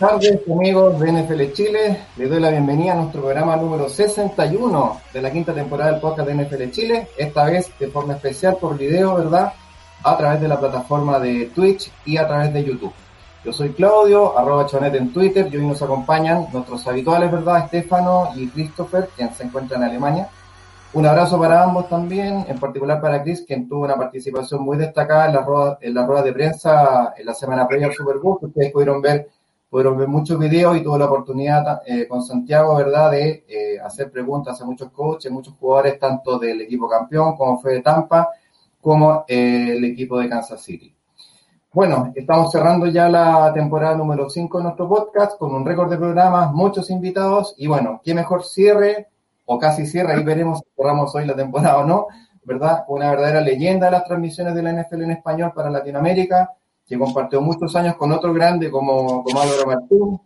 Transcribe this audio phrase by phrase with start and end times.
[0.00, 5.00] Buenas tardes amigos de NFL Chile, les doy la bienvenida a nuestro programa número 61
[5.12, 8.78] de la quinta temporada del podcast de NFL Chile, esta vez de forma especial por
[8.78, 9.52] video, ¿verdad?
[10.04, 12.92] A través de la plataforma de Twitch y a través de YouTube.
[13.44, 17.64] Yo soy Claudio, arroba chonet en Twitter, y hoy nos acompañan nuestros habituales, ¿verdad?
[17.64, 20.28] Estefano y Christopher, quien se encuentra en Alemania.
[20.92, 25.26] Un abrazo para ambos también, en particular para Chris, quien tuvo una participación muy destacada
[25.26, 28.38] en la rueda, en la rueda de prensa en la semana previa al Super Bowl,
[28.38, 29.28] que ustedes pudieron ver
[29.68, 34.10] pudieron ver muchos videos y tuve la oportunidad eh, con Santiago, ¿verdad?, de eh, hacer
[34.10, 38.28] preguntas a muchos coaches, muchos jugadores, tanto del equipo campeón, como fue de Tampa,
[38.80, 40.94] como eh, el equipo de Kansas City.
[41.72, 45.98] Bueno, estamos cerrando ya la temporada número 5 de nuestro podcast con un récord de
[45.98, 49.08] programas, muchos invitados y bueno, qué mejor cierre
[49.44, 52.06] o casi cierre, ahí veremos si cerramos hoy la temporada o no,
[52.42, 52.84] ¿verdad?
[52.88, 56.54] Una verdadera leyenda de las transmisiones de la NFL en español para Latinoamérica,
[56.88, 60.20] que compartió muchos años con otro grande como, como Álvaro Martín,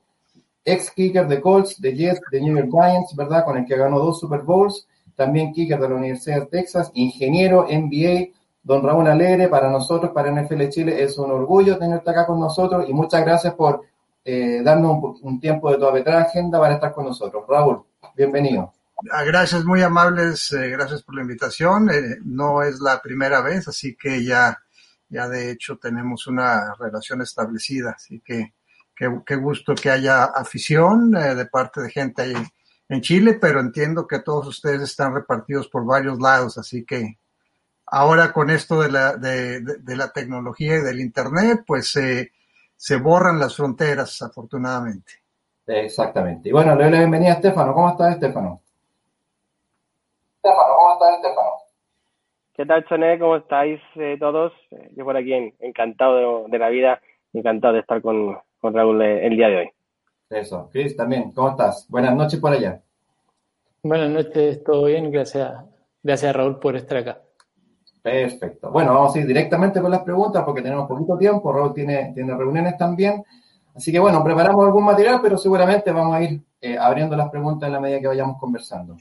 [0.64, 3.44] ex kicker de Colts, de Jets, de New York Giants, ¿verdad?
[3.44, 7.66] Con el que ganó dos Super Bowls, también kicker de la Universidad de Texas, ingeniero
[7.68, 8.28] NBA,
[8.62, 12.86] don Raúl Alegre, para nosotros, para NFL Chile, es un orgullo tenerte acá con nosotros
[12.88, 13.82] y muchas gracias por
[14.24, 17.42] eh, darnos un, tiempo de tu apretada agenda para estar con nosotros.
[17.48, 17.82] Raúl,
[18.16, 18.72] bienvenido.
[19.10, 21.90] Ah, gracias, muy amables, eh, gracias por la invitación.
[21.90, 24.56] Eh, no es la primera vez, así que ya
[25.12, 28.54] ya de hecho tenemos una relación establecida, así que
[28.96, 32.34] qué, gusto que haya afición eh, de parte de gente ahí
[32.88, 37.18] en Chile, pero entiendo que todos ustedes están repartidos por varios lados, así que
[37.86, 43.56] ahora con esto de la, de, la tecnología y del Internet, pues se borran las
[43.56, 45.22] fronteras, afortunadamente.
[45.66, 46.48] Exactamente.
[46.48, 47.72] Y bueno, le doy la bienvenida a Estefano.
[47.72, 48.60] ¿Cómo estás, Estefano?
[50.36, 51.61] Estefano, ¿cómo estás, Estefano?
[52.54, 53.18] ¿Qué tal, Choné?
[53.18, 54.52] ¿Cómo estáis eh, todos?
[54.72, 57.00] Eh, yo por aquí encantado de, la vida,
[57.32, 59.70] encantado de estar con, Raúl eh, el día de hoy.
[60.28, 61.86] Eso, Cris, también, ¿cómo estás?
[61.88, 62.82] Buenas noches por allá.
[63.82, 65.50] Buenas noches, todo bien, gracias,
[66.02, 67.22] gracias Raúl por estar acá.
[68.02, 68.70] Perfecto.
[68.70, 72.36] Bueno, vamos a ir directamente con las preguntas porque tenemos poquito tiempo, Raúl tiene, tiene
[72.36, 73.24] reuniones también.
[73.74, 76.42] Así que bueno, preparamos algún material, pero seguramente vamos a ir
[76.78, 78.98] abriendo las preguntas en la medida que vayamos conversando.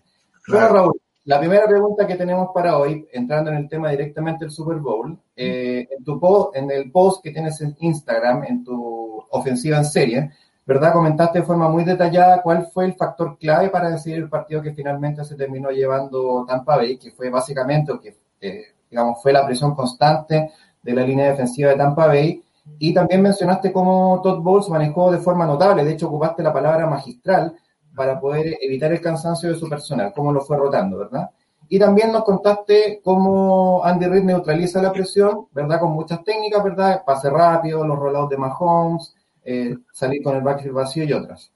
[0.47, 4.51] Bueno, Raúl, la primera pregunta que tenemos para hoy, entrando en el tema directamente del
[4.51, 9.23] Super Bowl, eh, en, tu post, en el post que tienes en Instagram, en tu
[9.29, 10.31] ofensiva en serie,
[10.65, 10.93] ¿verdad?
[10.93, 14.73] Comentaste de forma muy detallada cuál fue el factor clave para decidir el partido que
[14.73, 19.45] finalmente se terminó llevando Tampa Bay, que fue básicamente, o que eh, digamos, fue la
[19.45, 20.51] presión constante
[20.81, 22.43] de la línea defensiva de Tampa Bay.
[22.79, 26.87] Y también mencionaste cómo Todd Bowles manejó de forma notable, de hecho ocupaste la palabra
[26.87, 27.55] magistral
[27.95, 31.29] para poder evitar el cansancio de su personal, cómo lo fue rotando, ¿verdad?
[31.67, 35.79] Y también nos contaste cómo Andy Reid neutraliza la presión, ¿verdad?
[35.79, 37.03] Con muchas técnicas, ¿verdad?
[37.05, 41.51] Pase rápido, los rollouts de Mahomes, eh, salir con el backfield vacío y otras.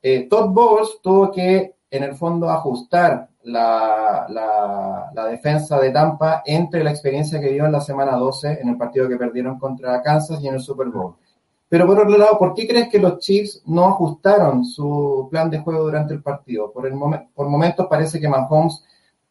[0.00, 6.42] Eh, Todd Bowles tuvo que, en el fondo, ajustar la, la, la, defensa de Tampa
[6.46, 10.00] entre la experiencia que vio en la semana 12 en el partido que perdieron contra
[10.02, 11.16] Kansas y en el Super Bowl.
[11.68, 15.58] Pero por otro lado, ¿por qué crees que los Chiefs no ajustaron su plan de
[15.58, 16.72] juego durante el partido?
[16.72, 16.94] Por, el
[17.34, 18.82] por momentos parece que Mahomes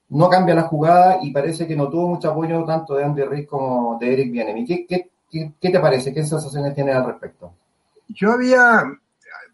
[0.09, 3.47] no cambia la jugada y parece que no tuvo mucho apoyo tanto de Andy Reid
[3.47, 4.65] como de Eric Bienemi.
[4.65, 6.13] ¿Qué, qué, qué, te parece?
[6.13, 7.53] ¿Qué sensaciones tienes al respecto?
[8.07, 8.83] Yo había,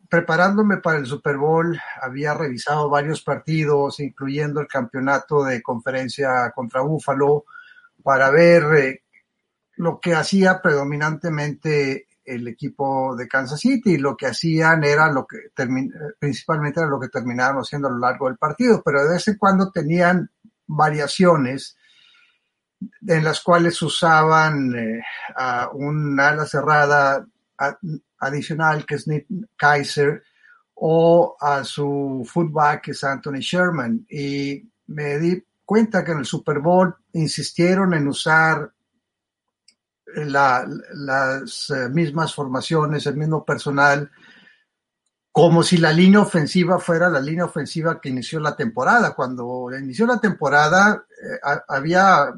[0.09, 6.81] preparándome para el Super Bowl, había revisado varios partidos, incluyendo el campeonato de conferencia contra
[6.81, 7.45] Buffalo,
[8.03, 9.01] para ver eh,
[9.77, 13.97] lo que hacía predominantemente el equipo de Kansas City.
[13.97, 15.37] Lo que hacían era lo que
[16.19, 19.37] principalmente era lo que terminaron haciendo a lo largo del partido, pero de vez en
[19.37, 20.29] cuando tenían
[20.67, 21.77] variaciones
[23.07, 25.01] en las cuales usaban eh,
[25.35, 27.25] a un ala cerrada
[28.19, 30.23] adicional que es Nick Kaiser
[30.75, 36.25] o a su fullback que es Anthony Sherman y me di cuenta que en el
[36.25, 38.71] Super Bowl insistieron en usar
[40.15, 44.09] la, las eh, mismas formaciones, el mismo personal,
[45.31, 49.15] como si la línea ofensiva fuera la línea ofensiva que inició la temporada.
[49.15, 52.31] Cuando inició la temporada, eh, había,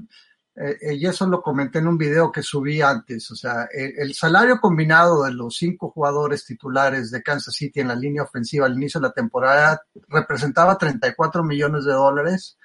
[0.56, 4.62] eh, y eso lo comenté en un video que subí antes, o sea, el, salario
[4.62, 9.02] combinado de los cinco jugadores titulares de Kansas City en la línea ofensiva al inicio
[9.02, 12.58] de la temporada representaba 34 millones de dólares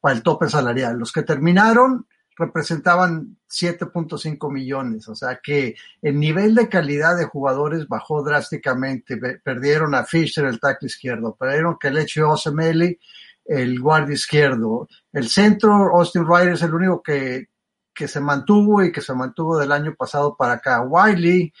[0.00, 0.96] para el tope salarial.
[0.96, 2.06] Los que terminaron
[2.36, 9.16] representaban 7.5 millones, o sea que el nivel de calidad de jugadores bajó drásticamente.
[9.16, 12.98] Perdieron a Fisher, el tackle izquierdo, perdieron Kelechi Osemeli,
[13.44, 14.88] el guardia izquierdo.
[15.12, 17.48] El centro, Austin Ryder es el único que,
[17.94, 20.80] que se mantuvo y que se mantuvo del año pasado para acá.
[20.82, 21.52] Wiley,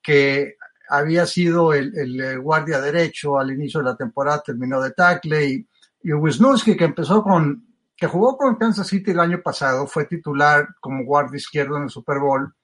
[0.00, 0.56] que
[0.88, 5.68] había sido el, el, guardia derecho al inicio de la temporada, terminó de tackle, y,
[6.02, 7.69] y Wisniewski, que empezó con,
[8.00, 11.90] que jugó con Kansas City el año pasado, fue titular como guardia izquierdo en el
[11.90, 12.54] Super Bowl,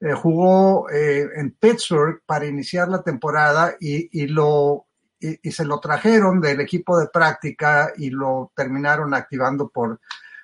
[0.00, 4.86] eh, jugó eh, en Pittsburgh para iniciar la temporada y, y lo
[5.20, 10.00] y, se lo trajeron del equipo de práctica y lo terminaron activando por,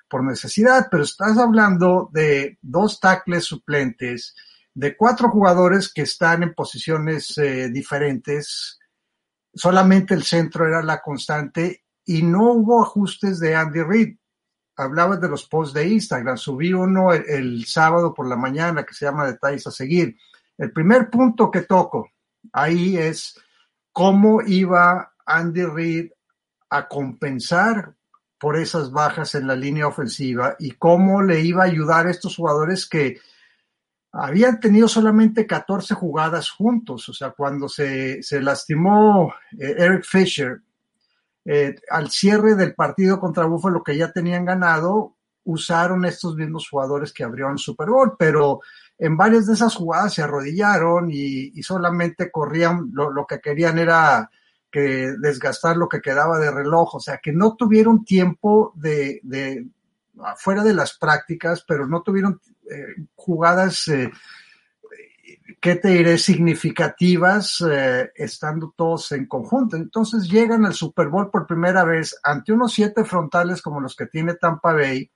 [0.09, 4.35] por necesidad, pero estás hablando de dos tackles suplentes,
[4.73, 8.79] de cuatro jugadores que están en posiciones eh, diferentes,
[9.53, 14.17] solamente el centro era la constante y no hubo ajustes de Andy Reid.
[14.77, 19.05] Hablabas de los posts de Instagram, subí uno el, sábado por la mañana que se
[19.05, 20.17] llama Detalles a seguir.
[20.57, 22.09] El primer punto que toco
[22.51, 23.39] ahí es
[23.91, 26.11] cómo iba Andy Reid
[26.69, 27.95] a compensar
[28.37, 32.35] por esas bajas en la línea ofensiva y cómo le iba a ayudar a estos
[32.35, 33.19] jugadores que
[34.11, 37.07] habían tenido solamente 14 jugadas juntos.
[37.09, 40.61] O sea, cuando se, se lastimó eh, Eric Fisher
[41.45, 47.13] eh, al cierre del partido contra Buffalo que ya tenían ganado, usaron estos mismos jugadores
[47.13, 48.61] que abrieron Super Bowl, pero
[48.97, 54.29] en varias de esas jugadas se arrodillaron y, solamente corrían, lo, que querían era
[54.71, 59.67] que desgastar lo que quedaba de reloj, o sea, que no tuvieron tiempo de, de
[60.37, 64.11] fuera de las prácticas, pero no tuvieron eh, jugadas, eh,
[65.61, 69.75] ¿qué te diré?, significativas, eh, estando todos en conjunto.
[69.77, 74.07] Entonces llegan al Super Bowl por primera vez ante unos siete frontales como los que
[74.07, 75.09] tiene Tampa Bay.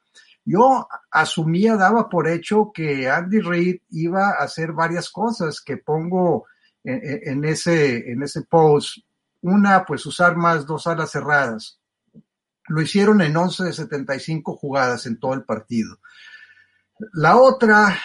[0.46, 6.46] Yo asumía, daba por hecho que Andy Reid iba a hacer varias cosas que pongo
[6.84, 9.00] en, en ese, en ese post
[9.42, 11.80] una, pues usar más dos alas cerradas.
[12.68, 16.00] Lo hicieron en 11 de 75 jugadas en todo el partido.
[17.14, 17.98] La otra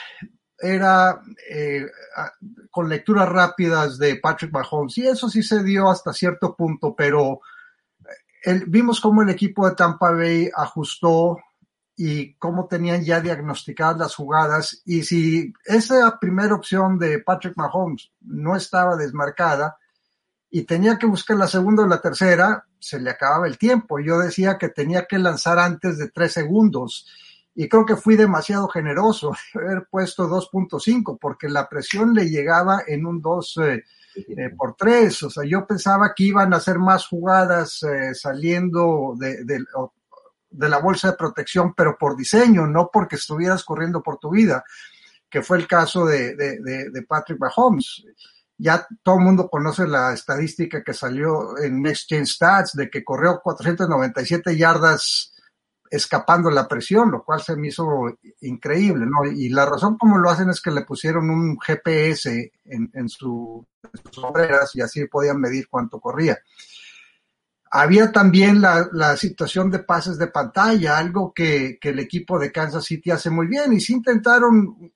[0.58, 1.86] era eh,
[2.70, 7.40] con lecturas rápidas de Patrick Mahomes y eso sí se dio hasta cierto punto, pero
[8.42, 11.38] el, vimos cómo el equipo de Tampa Bay ajustó
[11.96, 18.10] y cómo tenían ya diagnosticadas las jugadas y si esa primera opción de Patrick Mahomes
[18.20, 19.78] no estaba desmarcada,
[20.56, 23.98] y tenía que buscar la segunda o la tercera, se le acababa el tiempo.
[23.98, 27.08] Yo decía que tenía que lanzar antes de tres segundos
[27.54, 33.06] y creo que fui demasiado generoso, haber puesto 2.5 porque la presión le llegaba en
[33.06, 33.84] un 2 eh,
[34.16, 35.22] eh, por 3.
[35.24, 39.64] O sea, yo pensaba que iban a hacer más jugadas eh, saliendo de, de,
[40.50, 44.64] de, la bolsa de protección, pero por diseño, no porque estuvieras corriendo por tu vida,
[45.30, 48.04] que fue el caso de, de Patrick Mahomes
[48.56, 53.02] ya todo el mundo conoce la estadística que salió en Next Gen Stats de que
[53.02, 55.33] corrió 497 yardas
[55.94, 57.86] escapando la presión, lo cual se me hizo
[58.40, 59.24] increíble, ¿no?
[59.24, 63.64] Y la razón como lo hacen es que le pusieron un GPS en, en, su,
[63.82, 66.38] en sus obreras y así podían medir cuánto corría.
[67.70, 72.52] Había también la, la, situación de pases de pantalla, algo que, que, el equipo de
[72.52, 74.92] Kansas City hace muy bien, y sí intentaron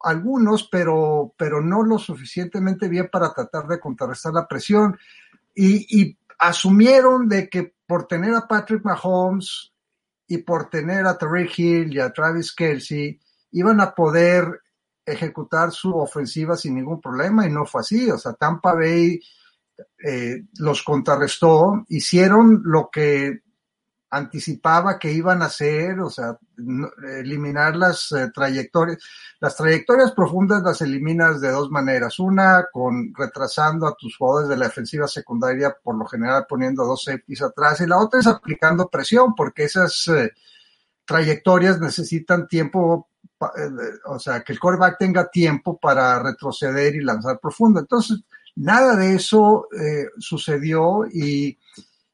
[0.00, 4.98] algunos, pero, pero no lo suficientemente bien para tratar de contrarrestar la presión.
[5.54, 9.72] Y, y asumieron de que por tener a Patrick Mahomes
[10.30, 13.18] y por tener a Tariq Hill y a Travis Kelsey,
[13.50, 14.60] iban a poder
[15.04, 18.08] ejecutar su ofensiva sin ningún problema y no fue así.
[18.08, 19.20] O sea, Tampa Bay
[20.06, 23.40] eh, los contrarrestó, hicieron lo que
[24.10, 26.36] anticipaba que iban a hacer, o sea,
[27.20, 28.98] eliminar las eh, trayectorias.
[29.38, 32.18] Las trayectorias profundas las eliminas de dos maneras.
[32.18, 37.04] Una, con retrasando a tus jugadores de la defensiva secundaria, por lo general poniendo dos
[37.04, 40.32] safeties atrás, y la otra es aplicando presión, porque esas eh,
[41.04, 43.08] trayectorias necesitan tiempo,
[43.40, 43.70] eh,
[44.06, 47.78] o sea, que el quarterback tenga tiempo para retroceder y lanzar profundo.
[47.78, 48.20] Entonces,
[48.56, 49.68] nada de eso
[50.18, 51.56] sucedió y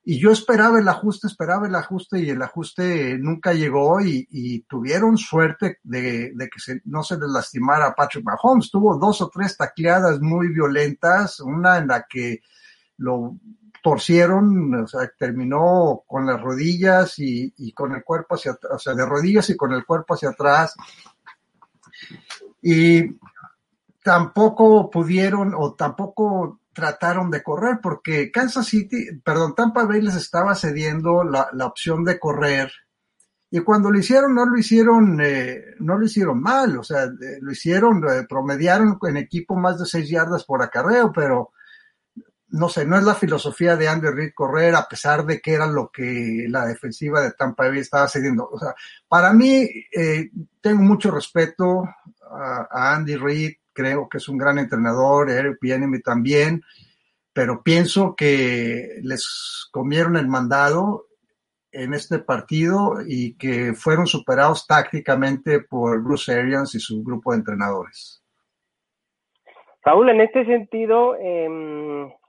[0.09, 4.61] y yo esperaba el ajuste, esperaba el ajuste y el ajuste nunca llegó y, y
[4.61, 8.71] tuvieron suerte de, que no se les lastimara a Patrick Mahomes.
[8.71, 12.41] Tuvo dos o tres tacleadas muy violentas, una en la que
[12.99, 13.35] lo
[13.83, 18.95] torcieron, o sea, terminó con las rodillas y, y con el cuerpo hacia o sea,
[18.95, 20.77] de rodillas y con el cuerpo hacia atrás.
[22.63, 23.19] Y
[24.05, 30.55] tampoco pudieron o tampoco trataron de correr porque Kansas City, perdón, Tampa Bay les estaba
[30.55, 32.71] cediendo la, la opción de correr
[33.51, 37.39] y cuando lo hicieron no lo hicieron eh, no lo hicieron mal, o sea, eh,
[37.41, 41.53] lo hicieron eh, promediaron en equipo más de seis yardas por acarreo, pero
[42.49, 45.67] no sé, no es la filosofía de Andy Reid correr a pesar de que era
[45.67, 48.49] lo que la defensiva de Tampa Bay estaba cediendo.
[48.53, 48.75] O sea,
[49.09, 49.67] para mí
[49.97, 50.31] eh,
[50.61, 51.85] tengo mucho respeto
[52.31, 56.63] a, a Andy Reid creo que es un gran entrenador, Eric Bienemy también,
[57.33, 61.05] pero pienso que les comieron el mandado
[61.71, 67.39] en este partido y que fueron superados tácticamente por Bruce Arians y su grupo de
[67.39, 68.23] entrenadores.
[69.83, 71.47] Raúl, en este sentido, eh,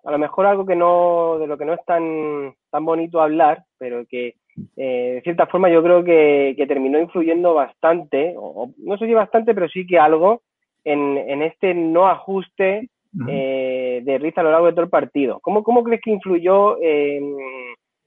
[0.04, 3.63] a lo mejor algo que no, de lo que no es tan, tan bonito hablar,
[3.77, 4.36] pero que
[4.75, 9.13] eh, de cierta forma yo creo que, que terminó influyendo bastante, o, no sé si
[9.13, 10.44] bastante, pero sí que algo
[10.91, 12.89] en, en este no ajuste
[13.27, 15.39] eh, de Riz a lo largo de todo el partido.
[15.41, 16.77] ¿Cómo, cómo crees que influyó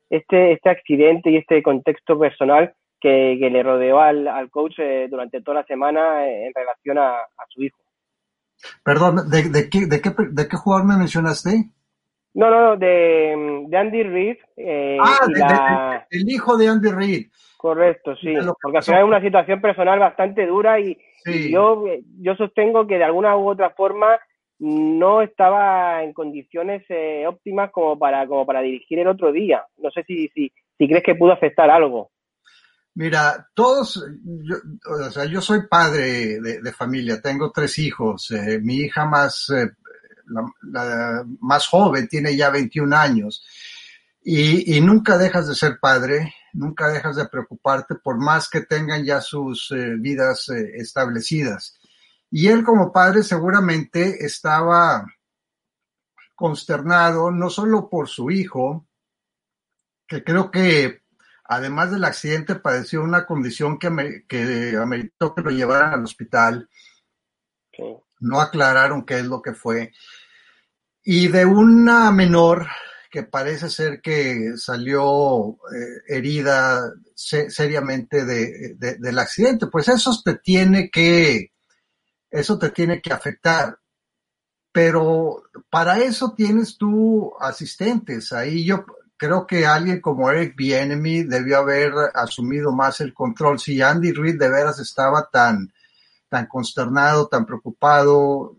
[0.08, 5.08] este, este accidente y este contexto personal que, que le rodeó al, al coach eh,
[5.10, 7.78] durante toda la semana en relación a, a su hijo?
[8.84, 11.50] Perdón, ¿de, de, qué, de, qué, ¿de qué jugador me mencionaste?
[12.34, 14.36] No, no, de, de Andy Reid.
[14.56, 16.06] Eh, ah, la...
[16.10, 17.26] el hijo de Andy Reid.
[17.56, 18.34] Correcto, sí.
[18.62, 21.50] Porque al final es una situación personal bastante dura y, sí.
[21.50, 21.84] yo,
[22.18, 24.18] yo sostengo que de alguna u otra forma
[24.60, 29.64] no estaba en condiciones eh, óptimas como para, como para dirigir el otro día.
[29.78, 32.10] No sé si, si, si crees que pudo afectar algo.
[32.94, 34.56] Mira, todos, yo,
[34.90, 38.30] o sea, yo soy padre de, de familia, tengo tres hijos.
[38.32, 39.70] Eh, mi hija más, eh,
[40.26, 43.42] la, la, más joven tiene ya 21 años
[44.22, 49.04] y, y, nunca dejas de ser padre, nunca dejas de preocuparte por más que tengan
[49.04, 51.78] ya sus eh, vidas eh, establecidas.
[52.30, 55.04] Y él como padre seguramente estaba
[56.34, 58.86] consternado no solo por su hijo,
[60.06, 61.02] que creo que
[61.44, 66.68] además del accidente padeció una condición que, me, que ameritó que lo llevaran al hospital.
[68.20, 69.92] No aclararon qué es lo que fue.
[71.02, 72.68] Y de una menor
[73.10, 80.12] que parece ser que salió eh, herida se, seriamente de, de, del accidente, pues eso
[80.24, 81.52] te tiene que,
[82.30, 83.78] eso te tiene que afectar.
[84.72, 88.32] Pero para eso tienes tú asistentes.
[88.32, 88.84] Ahí yo
[89.16, 93.58] creo que alguien como Eric Bienemy debió haber asumido más el control.
[93.58, 95.72] Si Andy Reid de veras estaba tan,
[96.28, 98.56] tan consternado, tan preocupado,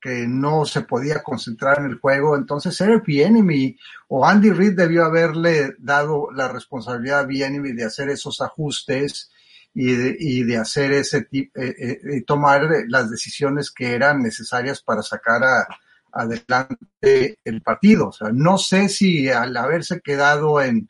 [0.00, 3.76] que no se podía concentrar en el juego, entonces Eric Bienemy
[4.08, 9.30] o Andy Reid debió haberle dado la responsabilidad a Bienemy de hacer esos ajustes
[9.74, 14.82] y de, y de hacer ese tipo, eh, eh, tomar las decisiones que eran necesarias
[14.82, 15.66] para sacar a,
[16.12, 18.08] adelante el partido.
[18.08, 20.88] O sea, no sé si al haberse quedado en,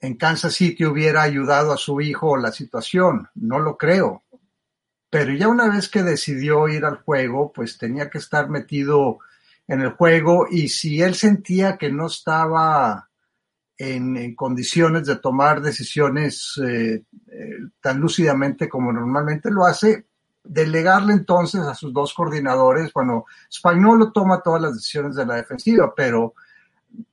[0.00, 3.28] en Kansas City hubiera ayudado a su hijo la situación.
[3.34, 4.24] No lo creo.
[5.10, 9.18] Pero ya una vez que decidió ir al juego, pues tenía que estar metido
[9.66, 13.08] en el juego y si él sentía que no estaba
[13.76, 20.06] en, condiciones de tomar decisiones eh, eh, tan lúcidamente como normalmente lo hace,
[20.42, 25.92] delegarle entonces a sus dos coordinadores, bueno, Spagnolo toma todas las decisiones de la defensiva,
[25.94, 26.34] pero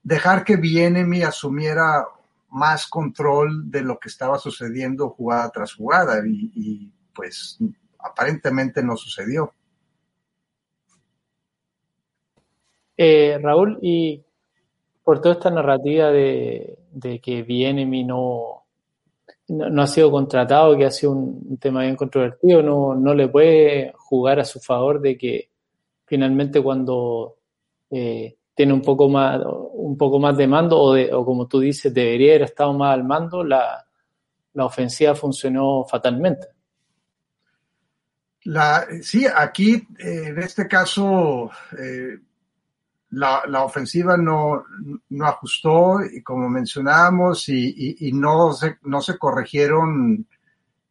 [0.01, 2.05] dejar que Bienemi asumiera
[2.49, 7.59] más control de lo que estaba sucediendo jugada tras jugada y pues
[8.05, 9.53] aparentemente no sucedió.
[12.97, 14.23] Eh, Raúl, y
[15.03, 16.77] por toda esta narrativa de,
[17.21, 18.65] que Bienemi no,
[19.49, 23.13] no, no, ha sido contratado, que ha sido un, un, tema bien controvertido, no, no
[23.13, 25.49] le puede jugar a su favor de que
[26.05, 27.37] finalmente cuando
[27.91, 31.59] eh, tiene un poco más un poco más de mando o, de, o, como tú
[31.59, 33.85] dices debería haber estado más al mando la,
[34.53, 36.54] la ofensiva funcionó fatalmente
[38.45, 42.19] la, sí aquí eh, en este caso eh,
[43.09, 44.65] la, la, ofensiva no,
[45.09, 50.27] no ajustó y como mencionábamos y, y, no, se, no se corrigieron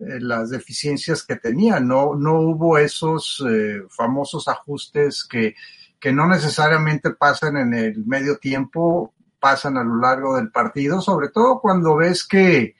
[0.00, 3.44] eh, las deficiencias que tenía, no, no hubo esos
[3.90, 5.54] famosos ajustes que,
[6.00, 11.28] que no necesariamente pasan en el medio tiempo, pasan a lo largo del partido, sobre
[11.28, 12.74] todo cuando ves que,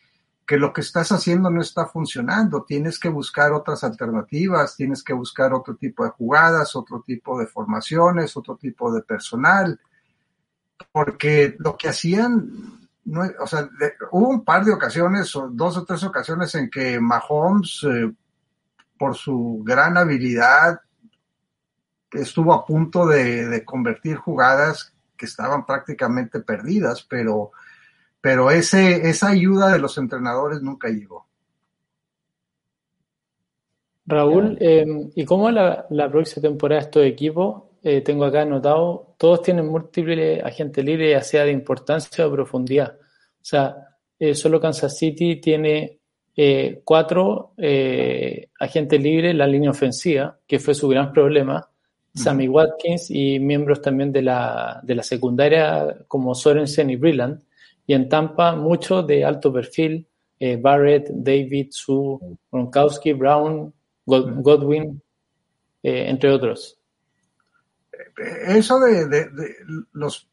[0.47, 5.15] que lo que estás haciendo no está funcionando, tienes que buscar otras alternativas, tienes que
[5.15, 9.81] buscar otro tipo de jugadas, otro tipo de formaciones, otro tipo de personal,
[10.93, 13.69] porque lo que hacían, no, o sea,
[14.13, 18.13] hubo un par de ocasiones, o dos o tres ocasiones en que Mahomes, eh,
[18.99, 20.81] por su gran habilidad,
[22.13, 27.53] estuvo a punto de, de convertir jugadas que estaban prácticamente perdidas, pero
[28.25, 31.27] pero ese, esa ayuda de los entrenadores nunca llegó.
[34.07, 37.65] Raúl, eh, ¿y cómo la, la, próxima temporada estos equipos?
[37.83, 42.95] Eh, tengo acá anotado, todos tienen múltiples agentes libres, ya sea de importancia o profundidad.
[42.95, 43.77] O sea,
[44.19, 45.99] eh, solo Kansas City tiene
[46.35, 51.69] eh, cuatro eh, agentes libres, la línea ofensiva, que fue su gran problema,
[52.15, 57.43] Sammy Watkins y miembros también de la, de la secundaria como Sorensen y Brilland.
[57.87, 60.07] Y en Tampa, muchos de alto perfil,
[60.39, 62.19] eh, Barrett, David, Sue,
[62.51, 63.73] Gronkowski, Brown,
[64.07, 65.03] Godwin,
[65.83, 66.79] entre otros.
[68.47, 69.31] Eso de, de,
[69.93, 70.29] los...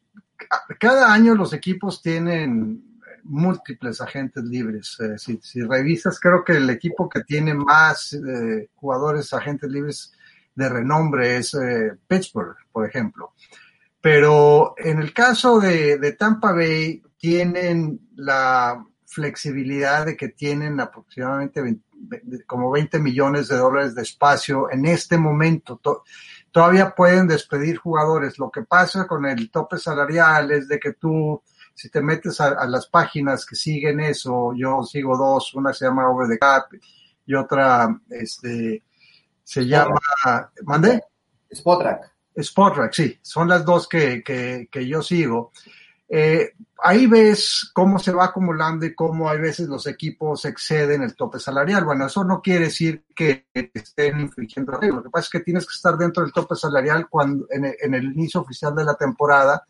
[0.78, 2.92] Cada año los equipos tienen
[3.24, 4.98] múltiples agentes libres.
[5.00, 10.12] Eh, si, revisas, creo que el equipo que tiene más eh, jugadores agentes libres
[10.54, 13.32] de renombre es eh, Pittsburgh, por ejemplo.
[14.00, 21.78] Pero en el caso de, Tampa Bay, tienen la flexibilidad de que tienen aproximadamente
[22.48, 25.80] como 20 millones de dólares de espacio en este momento.
[26.50, 28.40] todavía pueden despedir jugadores.
[28.40, 31.40] Lo que pasa con el tope salarial es de que tú
[31.74, 36.10] si te metes a, las páginas que siguen eso, yo sigo dos, una se llama
[36.10, 36.72] Over the Cap
[37.24, 38.82] y otra este,
[39.44, 40.00] se llama,
[40.64, 41.00] ¿mandé?
[41.52, 42.12] Spotrack.
[42.36, 45.52] Spotrack, sí, son las dos que, que, que yo sigo.
[46.14, 51.16] Eh, ahí ves cómo se va acumulando y cómo hay veces los equipos exceden el
[51.16, 51.86] tope salarial.
[51.86, 54.96] Bueno, eso no quiere decir que estén infringiendo reglas.
[54.96, 57.94] Lo que pasa es que tienes que estar dentro del tope salarial cuando en en
[57.94, 59.64] el inicio oficial de la temporada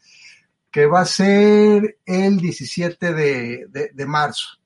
[0.72, 4.58] que va a ser el 17 de, marzo.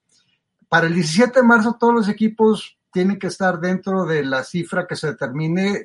[0.68, 4.86] Para el 17 de marzo todos los equipos tienen que estar dentro de la cifra
[4.86, 5.84] que se determine.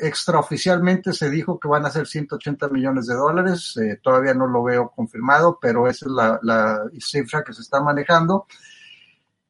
[0.00, 3.76] Extraoficialmente se dijo que van a ser 180 millones de dólares.
[3.76, 8.46] Eh, todavía no lo veo confirmado, pero esa es la, cifra que se está manejando.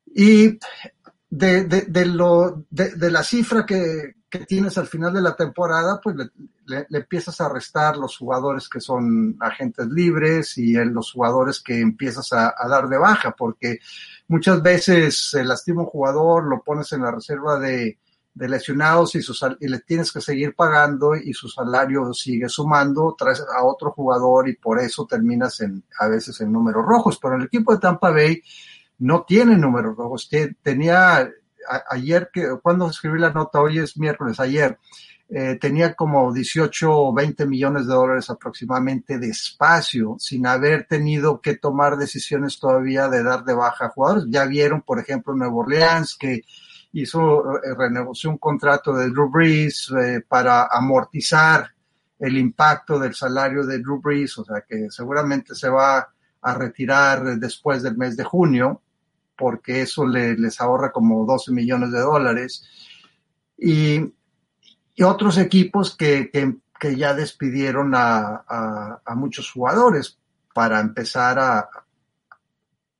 [0.06, 0.58] Y
[1.28, 6.16] de, lo, de, la cifra que, que tienes al final de la temporada, pues
[6.66, 12.32] le, empiezas a restar los jugadores que son agentes libres y los jugadores que empiezas
[12.32, 13.78] a, dar de baja, porque
[14.28, 17.98] muchas veces se lastima un jugador, lo pones en la reserva de,
[18.46, 19.20] lesionados y,
[19.60, 24.48] y le tienes que seguir pagando y su salario sigue sumando, traes a otro jugador
[24.48, 27.18] y por eso terminas en, a veces en números rojos.
[27.20, 28.42] Pero el equipo de Tampa Bay
[28.98, 30.28] no tiene números rojos,
[30.62, 31.28] tenía
[31.90, 34.78] ayer, que cuando escribí la nota, hoy es miércoles, ayer,
[35.30, 41.42] eh, tenía como 18 o 20 millones de dólares aproximadamente de espacio sin haber tenido
[41.42, 44.24] que tomar decisiones todavía de dar de baja a jugadores.
[44.28, 46.44] Ya vieron, por ejemplo, Nuevo Orleans que
[46.92, 51.72] hizo, eh, renegoció un contrato de Drew Brees eh, para amortizar
[52.18, 56.08] el impacto del salario de Drew Brees, o sea que seguramente se va
[56.40, 58.82] a retirar después del mes de junio
[59.38, 62.64] porque eso les ahorra como 12 millones de dólares.
[63.56, 64.12] Y,
[65.00, 66.28] otros equipos que,
[66.96, 70.18] ya despidieron a, muchos jugadores
[70.52, 71.70] para empezar a,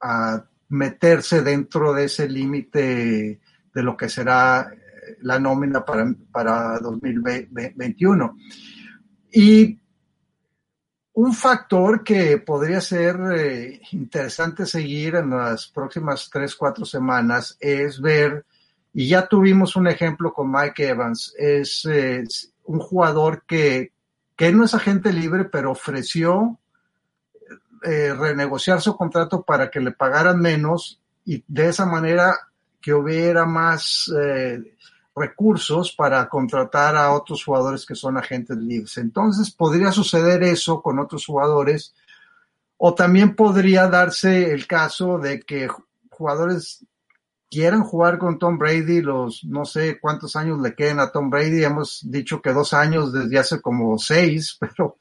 [0.00, 3.40] a meterse dentro de ese límite
[3.78, 4.72] de lo que será
[5.20, 8.36] la nómina para, para 2021.
[9.30, 9.78] Y
[11.12, 18.00] un factor que podría ser eh, interesante seguir en las próximas tres, cuatro semanas es
[18.00, 18.44] ver,
[18.92, 21.86] y ya tuvimos un ejemplo con Mike Evans, es,
[22.64, 23.92] un jugador que,
[24.34, 26.58] que no es agente libre, pero ofreció
[27.84, 32.47] eh, renegociar su contrato para que le pagaran menos y de esa manera
[32.88, 34.62] que hubiera más eh,
[35.14, 38.96] recursos para contratar a otros jugadores que son agentes libres.
[38.96, 41.94] Entonces podría suceder eso con otros jugadores
[42.78, 45.68] o también podría darse el caso de que
[46.08, 46.86] jugadores
[47.50, 51.64] quieran jugar con Tom Brady, los no sé cuántos años le queden a Tom Brady,
[51.64, 54.96] hemos dicho que dos años desde hace como seis, pero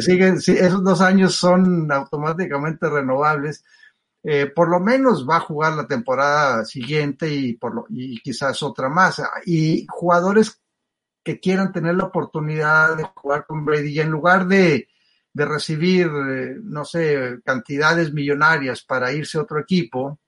[0.00, 3.62] siguen, esos dos años son automáticamente renovables.
[4.28, 8.60] Eh, por lo menos va a jugar la temporada siguiente y, por lo, y quizás
[8.64, 9.22] otra más.
[9.44, 10.60] Y jugadores
[11.22, 14.88] que quieran tener la oportunidad de jugar con Brady y en lugar de,
[15.32, 20.18] de recibir, eh, no sé, cantidades millonarias para irse a otro equipo,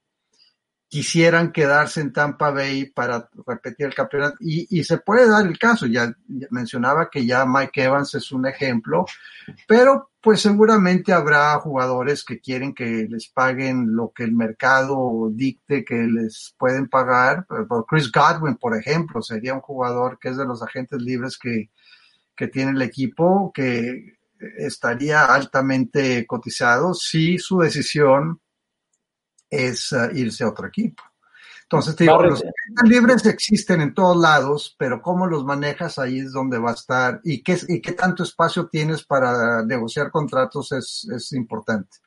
[0.89, 4.37] quisieran quedarse en Tampa Bay para repetir el campeonato.
[4.41, 6.13] Y, se puede dar el caso, ya,
[6.51, 9.07] mencionaba que ya Mike Evans es un ejemplo,
[9.67, 15.87] pero pues seguramente habrá jugadores que quieren que les paguen lo que el mercado dicte
[15.87, 17.47] que les pueden pagar.
[17.89, 21.71] Chris Godwin, por ejemplo, sería un jugador que es de los agentes libres que,
[22.37, 24.19] que tiene el equipo, que
[24.59, 28.39] estaría altamente cotizado si su decisión
[29.49, 31.03] es uh, irse a otro equipo.
[31.71, 32.43] Entonces, te digo, los
[32.85, 37.21] libres existen en todos lados, pero cómo los manejas ahí es donde va a estar
[37.25, 41.99] y qué, y qué tanto espacio tienes para negociar contratos es, es importante.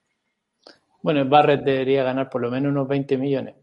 [1.03, 3.55] Bueno, Barrett debería ganar por lo menos unos 20 millones.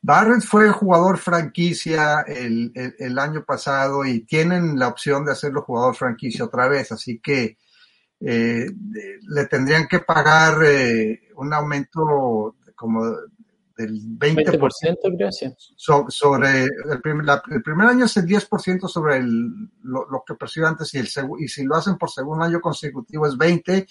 [0.00, 5.96] Barrett fue jugador franquicia el, el, año pasado y tienen la opción de hacerlo jugador
[5.96, 7.58] franquicia otra vez, así que
[8.20, 8.66] eh,
[9.28, 13.12] le tendrían que pagar eh, un aumento como
[13.80, 15.00] del 20%,
[15.76, 19.50] 20% sobre el primer, el primer, año es el 10% sobre el,
[19.82, 23.34] lo, que percibe antes y, el, y si lo hacen por segundo año consecutivo es
[23.34, 23.86] 20%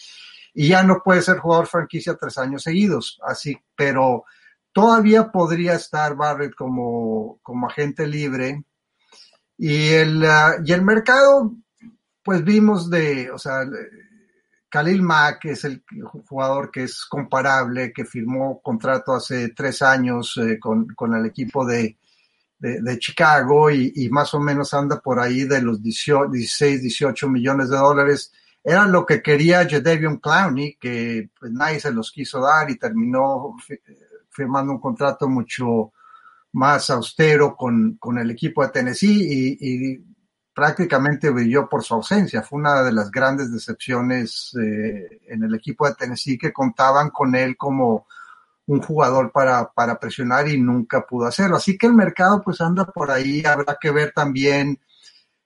[0.54, 3.20] y ya no puede ser jugador franquicia tres años seguidos.
[3.24, 4.26] Así, pero
[4.72, 8.64] todavía podría estar Barrett como, como agente libre.
[9.58, 11.54] Y el, uh, y el mercado,
[12.24, 13.66] pues vimos de, o sea,
[14.70, 15.84] Khalil Mack es el
[16.28, 21.66] jugador que es comparable, que firmó contrato hace tres años eh, con, con, el equipo
[21.66, 21.98] de,
[22.60, 27.78] de, Chicago y, más o menos anda por ahí de los 16, 18 millones de
[27.78, 28.32] dólares.
[28.64, 33.56] Era lo que quería Jadavion Clowney, que pues, nadie se los quiso dar y terminó
[34.30, 35.94] firmando un contrato mucho
[36.52, 40.09] más austero con, con el equipo de Tennessee y,
[40.60, 42.42] prácticamente brilló por su ausencia.
[42.42, 47.34] Fue una de las grandes decepciones eh, en el equipo de Tennessee que contaban con
[47.34, 48.06] él como
[48.66, 51.56] un jugador para, para presionar y nunca pudo hacerlo.
[51.56, 54.78] Así que el mercado pues anda por ahí, habrá que ver también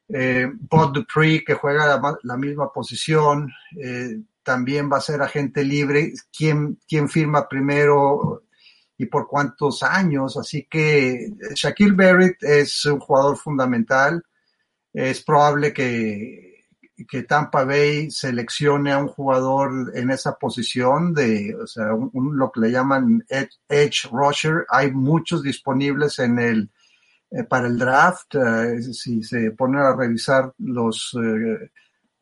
[0.09, 6.11] eh, Bob Dupree, que juega la, misma posición, eh, también va a ser agente libre.
[6.35, 8.45] ¿Quién, ¿Quién firma primero
[8.97, 10.37] y por cuántos años?
[10.37, 14.23] Así que Shaquille Barrett es un jugador fundamental.
[14.93, 16.65] Es probable que,
[17.09, 22.61] que Tampa Bay seleccione a un jugador en esa posición de, o sea, lo que
[22.61, 24.65] le llaman edge rusher.
[24.69, 26.69] Hay muchos disponibles en el
[27.35, 31.71] eh, para el draft, eh, si se ponen a revisar los eh,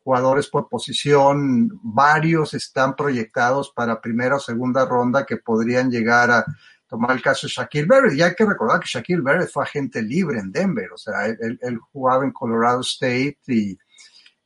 [0.02, 6.46] jugadores por posición, varios están proyectados para primera o segunda ronda que podrían llegar a
[6.92, 8.14] tomar el caso de Shaquille Barrett.
[8.14, 11.78] Y hay que recordar que Shaquille Barrett fue agente libre en Denver, o sea, él,
[11.90, 13.78] jugaba en Colorado State y,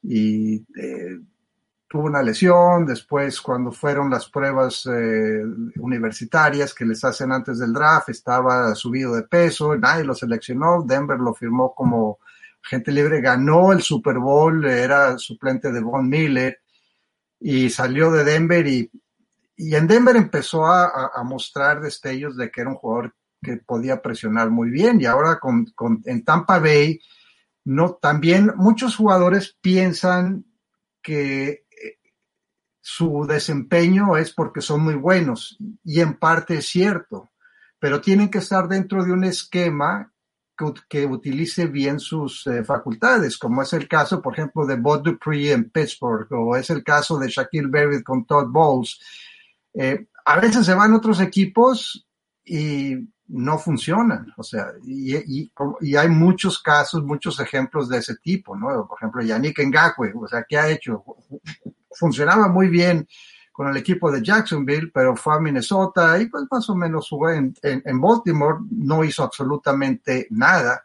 [0.02, 0.64] y
[1.88, 5.42] tuvo una lesión, después cuando fueron las pruebas eh,
[5.76, 11.18] universitarias que les hacen antes del draft, estaba subido de peso, nadie lo seleccionó, Denver
[11.18, 12.18] lo firmó como
[12.62, 16.60] gente libre, ganó el Super Bowl, era suplente de Von Miller
[17.40, 18.90] y salió de Denver y,
[19.56, 24.50] y en Denver empezó a, mostrar destellos de que era un jugador que podía presionar
[24.50, 25.66] muy bien y ahora con,
[26.04, 27.00] en Tampa Bay,
[27.64, 30.44] no, también muchos jugadores piensan
[31.02, 31.66] que
[32.88, 37.32] su desempeño es porque son muy buenos y en parte es cierto,
[37.80, 40.12] pero tienen que estar dentro de un esquema
[40.56, 45.02] que, que utilice bien sus eh, facultades, como es el caso, por ejemplo, de Bob
[45.02, 49.00] Dupree en Pittsburgh o es el caso de Shaquille Barrett con Todd Bowles.
[49.78, 52.06] Eh, a veces se van otros equipos
[52.44, 52.96] y
[53.28, 58.56] no funcionan, o sea, y, y, y, hay muchos casos, muchos ejemplos de ese tipo,
[58.56, 58.86] ¿no?
[58.86, 61.04] Por ejemplo, Yannick Ngakwe, o sea, ¿qué ha hecho?
[61.96, 63.08] funcionaba muy bien
[63.52, 67.30] con el equipo de Jacksonville, pero fue a Minnesota y pues más o menos jugó
[67.30, 70.84] en, en, Baltimore, no hizo absolutamente nada.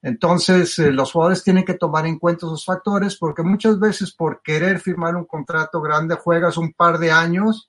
[0.00, 4.42] Entonces, eh, los jugadores tienen que tomar en cuenta esos factores porque muchas veces por
[4.42, 7.68] querer firmar un contrato grande juegas un par de años,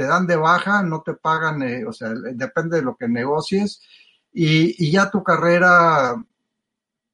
[0.00, 3.82] te dan de baja, no te pagan, eh, o sea, depende de lo que negocies
[4.32, 6.14] y, y ya tu carrera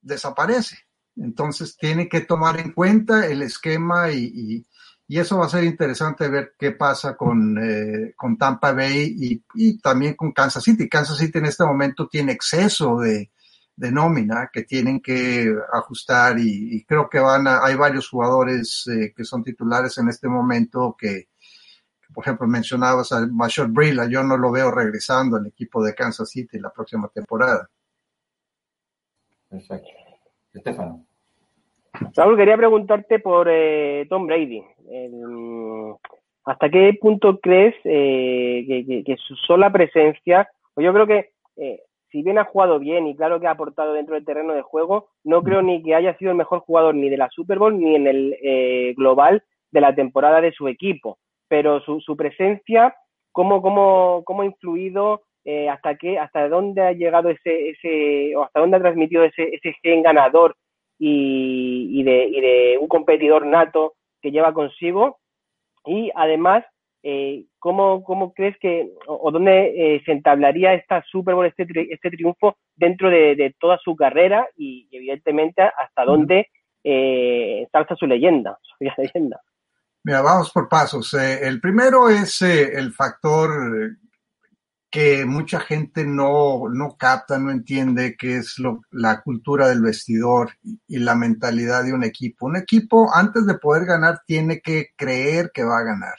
[0.00, 0.76] desaparece.
[1.16, 4.64] Entonces, tiene que tomar en cuenta el esquema y,
[5.08, 9.78] y eso va a ser interesante ver qué pasa con, eh, con Tampa Bay y,
[9.80, 10.88] también con Kansas City.
[10.88, 13.32] Kansas City en este momento tiene exceso de,
[13.74, 18.86] de nómina que tienen que ajustar y, y creo que van a, hay varios jugadores
[18.86, 21.30] eh, que son titulares en este momento que,
[22.16, 26.30] por ejemplo, mencionabas a Mayor Brilla, yo no lo veo regresando al equipo de Kansas
[26.30, 27.68] City la próxima temporada.
[29.50, 29.90] Perfecto.
[30.54, 31.04] Estefano.
[32.16, 34.64] Raúl, quería preguntarte por eh, Tom Brady.
[36.46, 38.64] ¿Hasta qué punto crees eh,
[39.04, 43.14] que, su sola presencia, pues yo creo que eh, si bien ha jugado bien y
[43.14, 46.30] claro que ha aportado dentro del terreno de juego, no creo ni que haya sido
[46.30, 49.94] el mejor jugador ni de la Super Bowl ni en el eh, global de la
[49.94, 51.18] temporada de su equipo.
[51.48, 52.94] Pero su, su presencia,
[53.32, 55.22] ¿cómo, cómo, cómo ha influido?
[55.70, 59.76] hasta qué, hasta dónde ha llegado ese, ese, o hasta dónde ha transmitido ese, ese
[59.80, 60.56] gen ganador
[60.98, 65.18] y, y, de, y de un competidor nato que lleva consigo
[65.84, 66.64] y además
[67.08, 72.10] eh, ¿cómo, ¿cómo, crees que o, dónde eh, se entablaría esta Super Bowl, este, este
[72.10, 76.48] triunfo dentro de, de toda su carrera y, evidentemente hasta dónde
[76.82, 79.40] eh, salta su leyenda, su leyenda?
[80.08, 81.12] Vamos por pasos.
[81.14, 83.98] Eh, el primero es eh, el factor
[84.88, 88.54] que mucha gente no, no capta, no entiende qué es
[88.92, 90.52] la cultura del vestidor
[90.86, 92.46] y la mentalidad de un equipo.
[92.46, 96.14] Un equipo, antes de poder ganar, tiene que creer que va a ganar.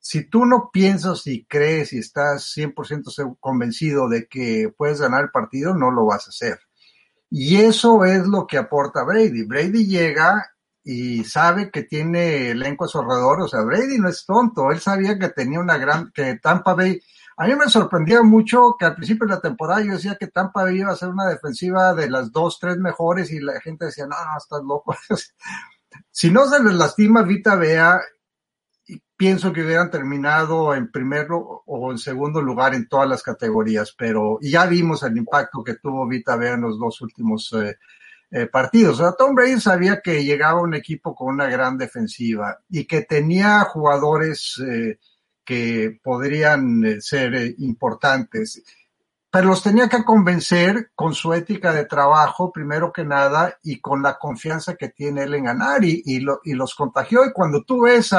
[0.00, 5.30] Si tú no piensas y crees y estás 100% convencido de que puedes ganar el
[5.30, 6.58] partido, no lo vas a hacer.
[7.30, 9.44] Y eso es lo que aporta Brady.
[9.44, 10.53] Brady llega
[10.84, 12.98] y sabe que tiene elenco a su.
[12.98, 14.70] O sea, Brady no es tonto.
[14.70, 17.00] Él sabía que tenía una gran, que Tampa Bay
[17.36, 20.62] a mí me sorprendía mucho que al principio de la temporada yo decía que Tampa
[20.62, 24.06] Bay iba a ser una defensiva de las dos, tres mejores y la gente decía,
[24.06, 24.96] no, no, estás loco.
[26.12, 28.00] si no se les lastima Vita Vea,
[29.16, 34.38] pienso que hubieran terminado en primero o en segundo lugar en todas las categorías, pero
[34.40, 37.76] ya vimos el impacto que tuvo Vita Vea en los dos últimos eh,
[38.36, 38.98] eh, partidos.
[38.98, 43.02] O sea, Tom Brady sabía que llegaba un equipo con una gran defensiva y que
[43.02, 44.98] tenía jugadores eh,
[45.44, 48.60] que podrían eh, ser importantes.
[49.30, 54.02] Pero los tenía que convencer con su ética de trabajo, primero que nada, y con
[54.02, 57.24] la confianza que tiene él en ganar, y, lo, los contagió.
[57.24, 58.12] Y cuando tú ves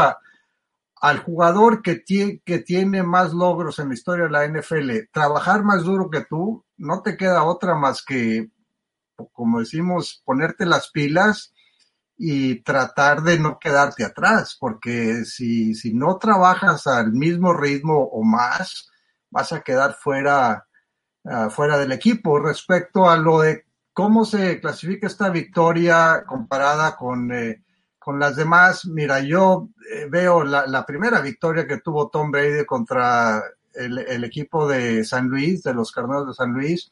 [1.02, 5.66] al jugador que tiene, que tiene más logros en la historia de la NFL, trabajar
[5.66, 8.50] más duro que tú, no te queda otra más que,
[9.34, 11.54] como decimos, ponerte las pilas
[12.18, 18.24] y tratar de no quedarte atrás, porque si, si no trabajas al mismo ritmo o
[18.24, 18.90] más,
[19.30, 20.66] vas a quedar fuera,
[21.24, 22.40] uh, fuera del equipo.
[22.40, 27.64] Respecto a lo de cómo se clasifica esta victoria comparada con, eh,
[28.00, 33.42] con las demás, mira, yo eh, veo la, primera victoria que tuvo Tom Brady contra
[33.74, 36.92] el, el equipo de San Luis, de los Carneros de San Luis,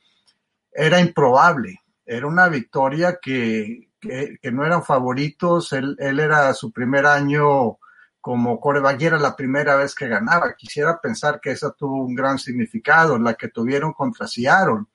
[0.73, 1.82] era improbable.
[2.05, 5.73] Era una victoria que, que, no eran favoritos.
[5.73, 7.77] Él, él, era su primer año
[8.23, 10.55] como coreback era la primera vez que ganaba.
[10.55, 14.85] Quisiera pensar que esa tuvo un gran significado, la que tuvieron contra Seattle,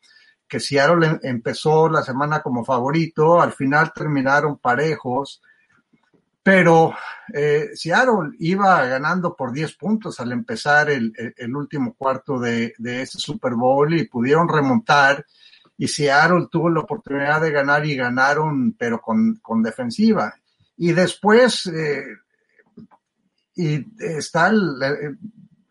[0.49, 5.43] que Seattle em, empezó la semana como favorito, al final terminaron parejos,
[6.43, 6.95] pero
[7.35, 7.69] eh,
[8.39, 13.53] iba ganando por 10 puntos al empezar el, el último cuarto de, de ese Super
[13.53, 15.27] Bowl y pudieron remontar
[15.79, 20.35] y Seattle tuvo la oportunidad de ganar y ganaron, pero con, con defensiva.
[20.77, 22.03] Y después, eh,
[23.55, 24.79] y está el,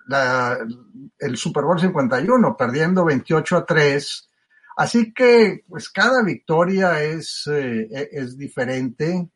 [0.07, 0.57] la,
[1.19, 4.29] el Super Bowl 51, perdiendo 28 a 3.
[4.77, 9.29] Así que, pues cada victoria es, eh, es diferente.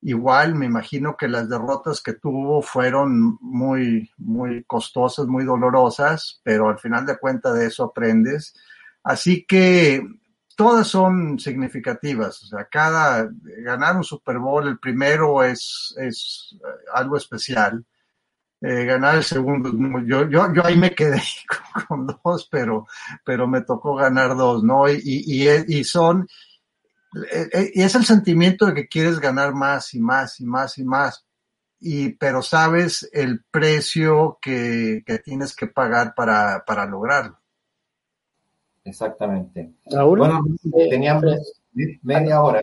[0.00, 6.70] Igual me imagino que las derrotas que tuvo fueron muy, muy costosas, muy dolorosas, pero
[6.70, 8.54] al final de cuentas de eso aprendes.
[9.02, 10.02] Así que
[10.56, 12.42] todas son significativas.
[12.44, 13.28] O sea, cada
[13.64, 16.56] ganar un Super Bowl, el primero es, es
[16.94, 17.84] algo especial.
[18.60, 19.72] Eh, ganar el segundo,
[20.06, 21.20] yo, yo, yo ahí me quedé
[21.88, 22.86] con, con, dos, pero,
[23.24, 24.88] pero me tocó ganar dos, ¿no?
[24.88, 26.28] Y, y, y son,
[27.74, 31.26] y es el sentimiento de que quieres ganar más y más y más y más.
[31.80, 37.41] Y, pero sabes el precio que, que tienes que pagar para, para lograrlo.
[38.84, 39.72] Exactamente.
[39.86, 40.40] Raúl, bueno,
[40.76, 42.62] eh, teníamos eh, media hora,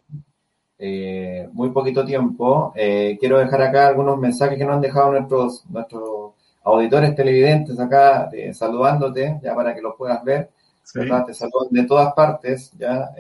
[0.77, 2.73] eh, muy poquito tiempo.
[2.75, 8.29] Eh, quiero dejar acá algunos mensajes que nos han dejado nuestros, nuestros auditores televidentes acá,
[8.53, 10.49] saludándote, ya para que los puedas ver.
[10.84, 10.99] Sí.
[11.25, 13.12] Te saludan de todas partes, ya,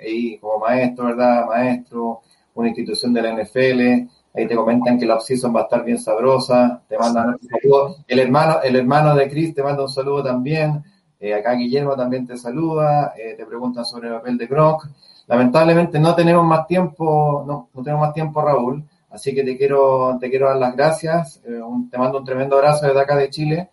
[0.00, 1.46] ahí como maestro, ¿verdad?
[1.46, 2.22] Maestro,
[2.54, 5.98] una institución de la NFL, ahí te comentan que la off-season va a estar bien
[5.98, 7.96] sabrosa, te mandan un saludo.
[8.08, 10.82] El hermano, el hermano de Chris te manda un saludo también.
[11.24, 14.82] Eh, acá Guillermo también te saluda, eh, te preguntan sobre el papel de Gronk.
[15.26, 20.18] Lamentablemente no tenemos más tiempo, no, no, tenemos más tiempo, Raúl, así que te quiero,
[20.20, 21.40] te quiero dar las gracias.
[21.46, 23.70] Eh, te mando un tremendo abrazo desde acá de Chile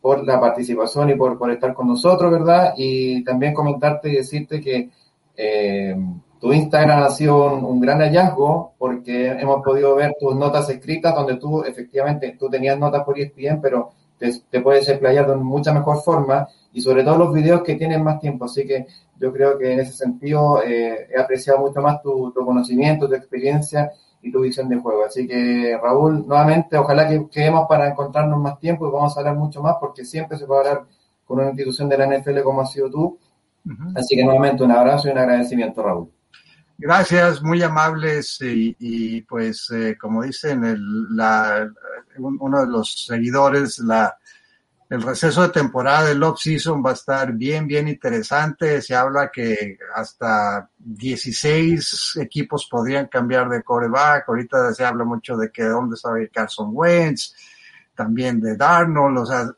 [0.00, 2.74] por la participación y por, estar con nosotros, ¿verdad?
[2.76, 4.90] Y también comentarte y decirte que
[6.40, 11.14] tu Instagram ha sido un, un, gran hallazgo porque hemos podido ver tus notas escritas
[11.14, 15.72] donde tú efectivamente tú tenías notas por ESPN, pero te, te puedes explayar de mucha
[15.72, 18.44] mejor forma y sobre todo los videos que tienen más tiempo.
[18.44, 18.86] Así que
[19.18, 23.14] yo creo que en ese sentido eh, he apreciado mucho más tu, tu, conocimiento, tu
[23.14, 23.90] experiencia
[24.22, 25.04] y tu visión de juego.
[25.04, 29.36] Así que Raúl, nuevamente, ojalá que quedemos para encontrarnos más tiempo y vamos a hablar
[29.36, 30.84] mucho más porque siempre se puede hablar
[31.24, 33.18] con una institución de la NFL como ha sido tú.
[33.64, 33.98] Uh -huh.
[33.98, 36.10] Así que nuevamente un abrazo y un agradecimiento, Raúl.
[36.82, 41.70] Gracias, muy amables y, y pues eh, como dicen el, la,
[42.16, 44.16] uno de los seguidores, la,
[44.88, 48.80] el receso de temporada del off-season va a estar bien, bien interesante.
[48.80, 54.26] Se habla que hasta 16 equipos podrían cambiar de coreback.
[54.26, 57.34] Ahorita se habla mucho de que dónde está Carson Wentz,
[57.94, 59.18] también de Darnold.
[59.18, 59.54] O sea,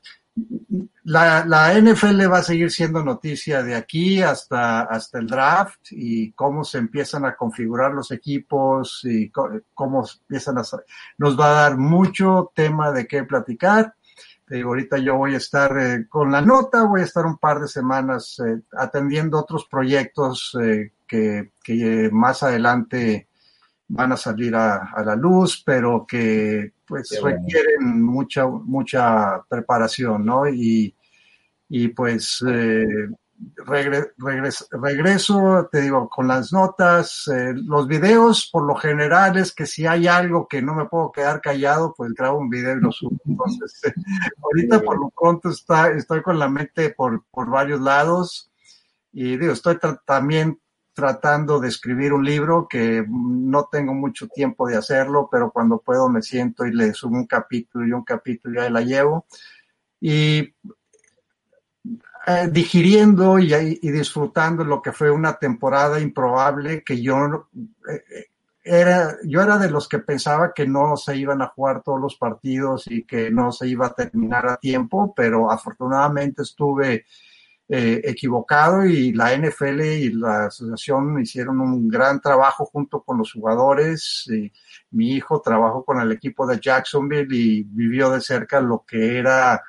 [1.05, 6.33] la, la, NFL va a seguir siendo noticia de aquí hasta, hasta el draft y
[6.33, 10.63] cómo se empiezan a configurar los equipos y cómo empiezan a...
[11.19, 13.95] Nos va a dar mucho tema de qué platicar.
[14.49, 17.61] digo, ahorita yo voy a estar eh, con la nota, voy a estar un par
[17.61, 23.29] de semanas eh, atendiendo otros proyectos eh, que, que más adelante
[23.89, 30.47] van a salir a, a la luz, pero que pues requieren mucha, mucha preparación, ¿no?
[30.47, 30.95] Y,
[31.69, 33.09] y pues eh,
[34.71, 39.87] regreso, te digo, con las notas, eh, los videos, por lo general es que si
[39.87, 43.17] hay algo que no me puedo quedar callado, pues grabo un video y lo subo.
[43.27, 43.95] Entonces, eh,
[44.43, 48.51] ahorita por lo pronto está, estoy con la mente por, por varios lados
[49.13, 50.59] y digo, estoy también
[50.95, 56.09] tratando de escribir un libro que no tengo mucho tiempo de hacerlo, pero cuando puedo
[56.09, 59.27] me siento y le subo un capítulo y un capítulo y ahí la llevo.
[60.01, 60.55] Y
[62.27, 67.49] eh, digiriendo y, y, disfrutando lo que fue una temporada improbable que yo
[67.89, 68.27] eh,
[68.63, 72.15] era, yo era de los que pensaba que no se iban a jugar todos los
[72.17, 77.07] partidos y que no se iba a terminar a tiempo, pero afortunadamente estuve
[77.75, 83.33] eh, equivocado y la NFL y la asociación hicieron un gran trabajo junto con los
[83.33, 84.27] jugadores.
[84.91, 89.63] Mi hijo trabajó con el equipo de Jacksonville y vivió de cerca lo que era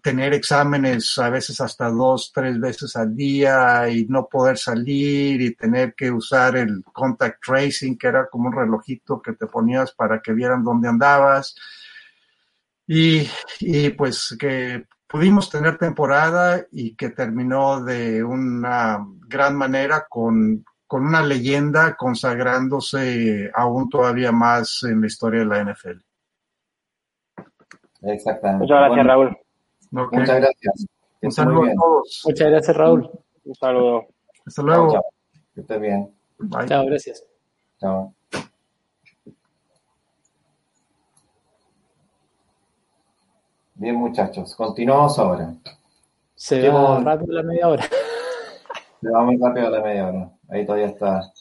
[0.00, 5.56] tener exámenes a veces hasta dos, tres veces al día y no poder salir y
[5.56, 10.22] tener que usar el contact tracing, que era como un relojito que te ponías para
[10.22, 11.56] que vieran dónde andabas.
[12.86, 20.64] Y, y pues que pudimos tener temporada y que terminó de una gran manera con,
[20.86, 25.98] con una leyenda consagrándose aún todavía más en la historia de la NFL.
[28.02, 28.62] Exactamente.
[28.62, 29.38] Muchas gracias, Raúl.
[29.90, 30.86] Muchas gracias.
[31.22, 32.22] Un saludo a todos.
[32.24, 33.10] Muchas gracias, Raúl.
[33.44, 34.06] Un saludo.
[34.46, 34.92] Hasta luego.
[34.92, 35.04] Chao,
[35.54, 36.14] Que estés bien.
[36.38, 36.66] Bye.
[36.66, 37.24] Chao, gracias.
[37.80, 38.14] Chao.
[43.80, 45.54] Bien, muchachos, continuamos ahora.
[46.34, 47.82] Se va rápido la media hora.
[49.00, 50.30] Se va muy rápido la media hora.
[50.50, 51.32] Ahí todavía está.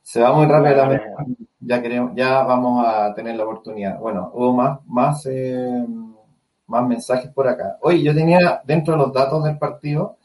[0.00, 1.26] Se va muy rápido la media hora.
[1.60, 3.98] Ya queremos, ya vamos a tener la oportunidad.
[3.98, 5.84] Bueno, hubo más, más, eh,
[6.68, 7.76] más mensajes por acá.
[7.82, 10.16] Oye, yo tenía dentro de los datos del partido,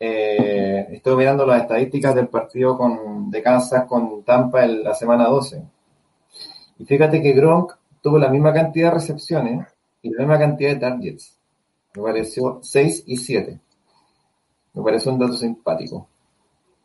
[0.00, 5.28] eh, estoy mirando las estadísticas del partido con, de Kansas con Tampa en la semana
[5.28, 5.62] 12.
[6.80, 9.71] Y fíjate que Gronk tuvo la misma cantidad de recepciones
[10.02, 11.38] y la misma cantidad de targets.
[11.94, 13.58] Me pareció 6 y 7.
[14.74, 16.08] Me parece un dato simpático.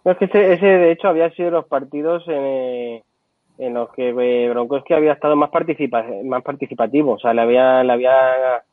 [0.04, 3.02] No, es que ese, ese, de hecho, había sido los partidos en,
[3.58, 7.84] en los que eh, Gronkowski había estado más, participa más participativo, o sea, le había,
[7.84, 8.64] le había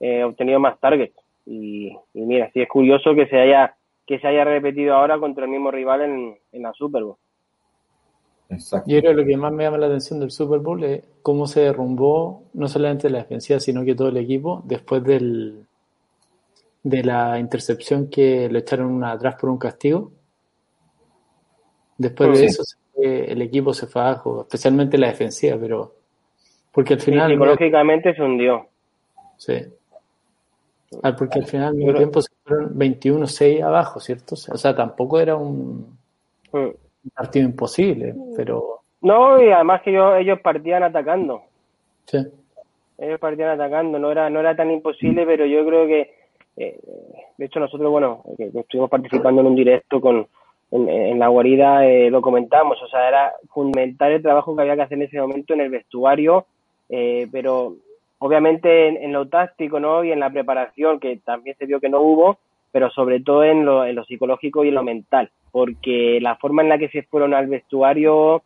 [0.00, 1.16] eh, obtenido más targets.
[1.46, 3.74] Y, y mira, sí es curioso que se haya
[4.06, 7.16] que se haya repetido ahora contra el mismo rival en, en la Super Bowl.
[8.52, 8.90] Exacto.
[8.90, 11.46] Yo creo que lo que más me llama la atención del Super Bowl es cómo
[11.46, 15.64] se derrumbó no solamente la defensiva, sino que todo el equipo después del,
[16.82, 20.12] de la intercepción que le echaron atrás por un castigo.
[21.98, 22.44] Después de Sí.
[22.46, 22.62] eso,
[22.96, 25.94] el equipo se fue abajo, especialmente la defensiva, pero
[26.72, 28.66] porque al Sí, final, psicológicamente se hundió.
[29.36, 29.54] sí.
[31.02, 34.34] Ah, porque al final al mismo Pero- tiempo se fueron 21-6 abajo, ¿cierto?
[34.34, 35.96] O sea, tampoco era un
[36.52, 36.68] Mm.
[37.10, 41.42] Partido imposible, pero No, y además que ellos, ellos partían atacando.
[42.06, 42.18] sí.
[42.98, 46.14] ellos partían atacando, no era, no era tan imposible, pero yo creo que,
[46.56, 46.78] eh,
[47.36, 50.26] de hecho nosotros, bueno, que estuvimos participando en un directo con
[50.70, 54.76] en, en la guarida, eh, lo comentamos, o sea, era fundamental el trabajo que había
[54.76, 56.46] que hacer en ese momento en el vestuario,
[56.88, 57.74] eh, pero
[58.18, 60.02] obviamente en, en lo táctico, ¿no?
[60.04, 62.38] Y en la preparación, que también se vio que no hubo,
[62.72, 66.62] pero sobre todo en lo, en lo psicológico y en lo mental, porque la forma
[66.62, 68.42] en la que se fueron al vestuario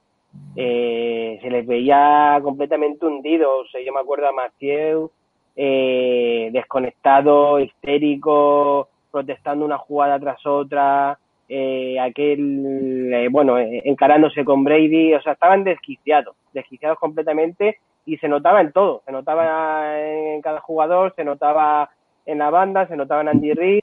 [0.57, 3.69] eh, se les veía completamente hundidos.
[3.85, 5.11] Yo me acuerdo a Mathieu
[5.55, 11.19] eh, desconectado, histérico, protestando una jugada tras otra,
[11.49, 18.17] eh, aquel, eh, bueno, eh, encarándose con Brady, o sea, estaban desquiciados, desquiciados completamente y
[18.19, 21.91] se notaba en todo, se notaba en cada jugador, se notaba
[22.27, 23.83] en la banda, se notaba en Andy Reid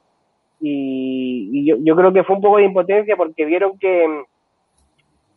[0.65, 4.23] y, yo, yo creo que fue un poco de impotencia porque vieron que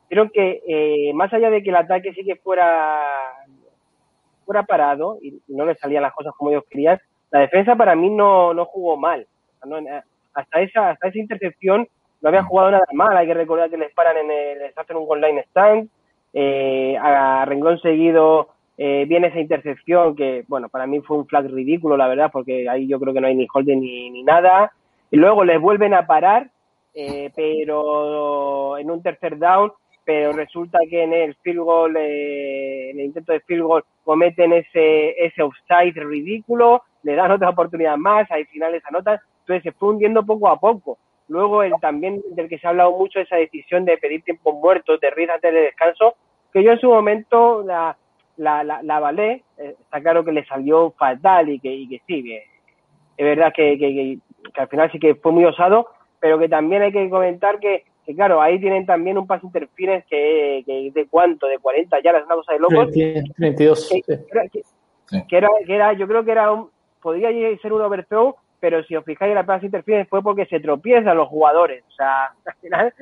[0.08, 3.02] vieron que eh, más allá de que el ataque sí que fuera
[4.44, 7.00] fuera parado y no le salían las cosas como ellos querían,
[7.32, 9.26] la defensa para mí no, no jugó mal.
[9.64, 9.78] No,
[10.34, 11.88] hasta esa hasta esa intercepción
[12.20, 13.16] no había jugado nada mal.
[13.16, 15.88] Hay que recordar que les paran en el, les hacen un goal line stand,
[16.32, 21.46] eh, a renglón seguido eh, viene esa intercepción que, bueno, para mí fue un flag
[21.46, 24.72] ridículo, la verdad, porque ahí yo creo que no hay ni holding ni, ni nada.
[25.16, 26.50] Luego les vuelven a parar,
[26.92, 29.72] eh, pero en un tercer down,
[30.04, 34.52] pero resulta que en el field goal, eh, en el intento de field goal, cometen
[34.52, 39.72] ese, ese offside ridículo, le dan otra oportunidad más, al final esa nota, entonces se
[39.72, 40.98] fue hundiendo poco a poco.
[41.28, 45.00] Luego el también del que se ha hablado mucho, esa decisión de pedir tiempos muertos,
[45.00, 46.14] de rir antes de descanso,
[46.52, 47.96] que yo en su momento la,
[48.36, 52.02] la, la, la avalé, eh, está claro que le salió fatal y que, y que
[52.06, 52.38] sí,
[53.16, 54.18] es verdad que,
[54.54, 55.88] al final sí que fue muy osado,
[56.20, 60.06] pero que también hay que comentar que, que claro, ahí tienen también un paso interference
[60.08, 62.90] que, que de cuánto, de 40 ya, es una cosa de locos.
[63.36, 63.90] 32.
[63.90, 64.02] Que,
[65.28, 66.70] que, era, que, era, yo creo que era un,
[67.00, 70.60] podría ser un overthrow, pero si os fijáis en la pass interference fue porque se
[70.60, 71.84] tropiezan los jugadores.
[71.88, 72.94] O sea, al final,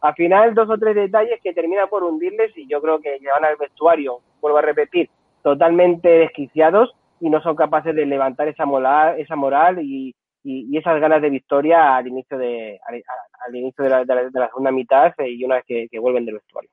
[0.00, 3.44] al final dos o tres detalles que terminan por hundirles y yo creo que llevan
[3.44, 5.10] al vestuario, vuelvo a repetir,
[5.42, 10.78] totalmente desquiciados y no son capaces de levantar esa moral, esa moral y, y, y
[10.78, 13.02] esas ganas de victoria al inicio de al,
[13.46, 15.98] al inicio de la, de, la, de la, segunda mitad y una vez que, que,
[15.98, 16.70] vuelven del vestuario.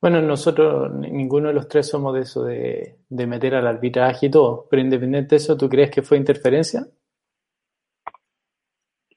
[0.00, 4.30] Bueno, nosotros, ninguno de los tres somos de eso de, de meter al arbitraje y
[4.30, 6.82] todo, pero independiente de eso, ¿tú crees que fue interferencia?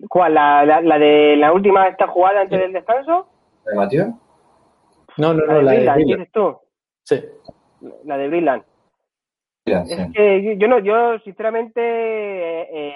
[0.09, 0.36] ¿Cuál?
[0.36, 2.63] ¿La, la, la de la última esta jugada antes sí.
[2.63, 3.28] del descanso?
[3.65, 4.19] ¿La de Mateo?
[5.17, 6.03] No, no, no, la de.
[6.03, 6.55] ¿Dices tú?
[7.03, 7.23] Sí.
[8.05, 8.28] La de.
[8.28, 8.63] Brilland
[9.67, 12.93] es que yo no, yo sinceramente, eh,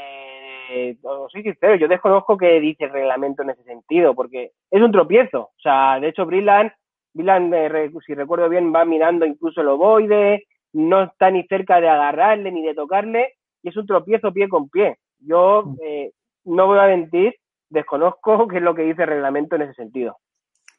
[0.71, 0.97] eh,
[1.29, 5.41] soy sincero, yo desconozco que dice el reglamento en ese sentido, porque es un tropiezo.
[5.41, 6.71] O sea, de hecho, Brilland,
[7.13, 11.89] Brilland eh, si recuerdo bien, va mirando incluso el ovoide, no está ni cerca de
[11.89, 14.97] agarrarle ni de tocarle, y es un tropiezo pie con pie.
[15.19, 16.11] Yo eh,
[16.45, 17.35] no voy a mentir,
[17.69, 20.17] desconozco qué es lo que dice el reglamento en ese sentido.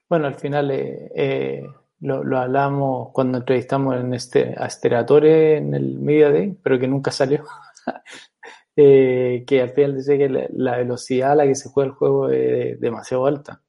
[0.09, 1.62] Bueno, al final eh, eh,
[2.01, 7.11] lo, lo, hablamos cuando entrevistamos en este, a en el Media Day, pero que nunca
[7.11, 7.45] salió.
[8.76, 11.94] eh, que al final dice que la, la, velocidad a la que se juega el
[11.94, 13.60] juego es demasiado alta.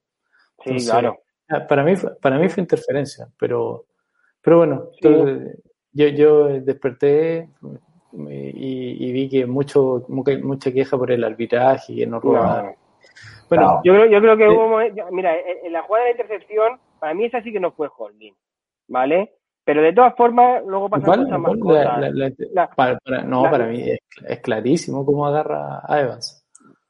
[0.63, 1.19] Sí, Entonces, claro.
[1.67, 3.85] Para mí, para mí fue interferencia, pero,
[4.41, 5.09] pero bueno, sí.
[5.91, 7.49] yo, yo desperté,
[8.13, 12.67] y, y, vi que mucho mucha queja por el arbitraje y que no robaban.
[12.67, 12.75] No.
[13.49, 13.81] Bueno, no.
[13.83, 14.79] yo creo yo creo que hubo
[15.11, 18.33] mira, en la jugada de intercepción para mí esa sí que no fue holding,
[18.87, 19.33] ¿vale?
[19.65, 21.01] Pero de todas formas luego ¿Cuál?
[21.01, 21.85] cosas más ¿Cuál?
[21.85, 26.45] La, la, la, para, para, no, para mí es, es, clarísimo cómo agarra a Evans.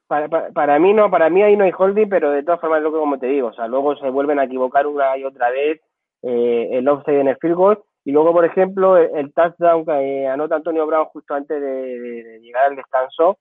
[0.08, 2.80] Para, para, para, mí no, para mí ahí no hay holding, pero de todas formas
[2.80, 5.24] es lo que como te digo, o sea, luego se vuelven a equivocar una y
[5.24, 5.82] otra vez
[6.24, 10.28] eh, el offside en el field goal y luego, por ejemplo, el, el touchdown que
[10.28, 13.38] anota Antonio Brown justo antes de, de, de llegar al descanso,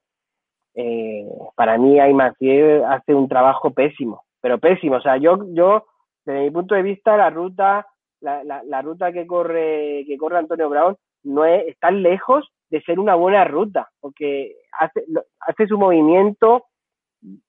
[0.75, 4.97] eh, para mí Aymacier hace un trabajo pésimo, pero pésimo.
[4.97, 5.85] O sea, yo, yo
[6.25, 7.85] desde mi punto de vista, la ruta,
[8.23, 12.99] la, la, ruta que corre, que corre Antonio Brown no es, está lejos de ser
[12.99, 15.03] una buena ruta, porque hace,
[15.39, 16.65] hace su movimiento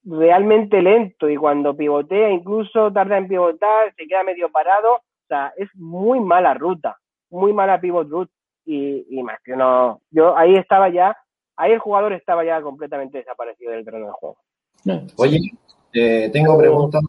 [0.03, 5.53] realmente lento y cuando pivotea incluso tarda en pivotar, se queda medio parado, o sea,
[5.57, 6.97] es muy mala ruta
[7.29, 8.31] muy mala pivot route
[8.65, 11.15] y, y más que no, yo ahí estaba ya,
[11.55, 14.37] ahí el jugador estaba ya completamente desaparecido del terreno de juego.
[15.17, 15.39] Oye,
[15.93, 17.03] eh, tengo preguntas,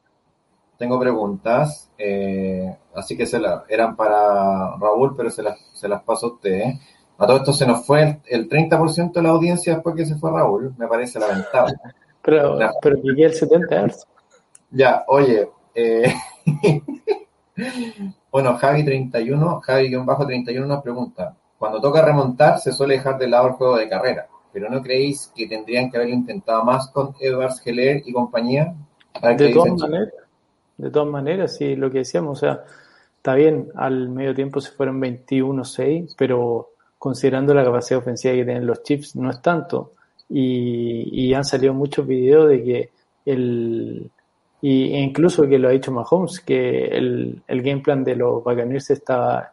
[0.78, 6.02] tengo preguntas, eh, así que se la, eran para Raúl, pero se las, se las
[6.02, 6.52] paso a usted.
[6.52, 6.80] ¿eh?
[7.18, 10.16] A todo esto se nos fue el, el 30% de la audiencia después que se
[10.16, 11.74] fue Raúl, me parece lamentable.
[12.22, 12.72] Pero, ya.
[12.82, 13.86] pero llegué al 70
[14.72, 16.12] Ya, oye, eh,
[18.36, 23.76] Bueno, Javi31, Javi-31 nos pregunta, cuando toca remontar se suele dejar de lado el juego
[23.78, 28.12] de carrera, pero ¿no creéis que tendrían que haberlo intentado más con Edwards Heller y
[28.12, 28.74] compañía?
[29.38, 30.12] De todas maneras,
[30.78, 32.64] de todas maneras, sí, lo que decíamos, o sea,
[33.16, 38.66] está bien, al medio tiempo se fueron 21-6, pero considerando la capacidad ofensiva que tienen
[38.66, 39.92] los chips, no es tanto.
[40.28, 42.90] Y, y han salido muchos videos de que
[43.24, 44.10] el,
[44.60, 48.42] y e incluso que lo ha dicho Mahomes, que el, el game plan de los
[48.42, 49.52] Buccaneers estaba,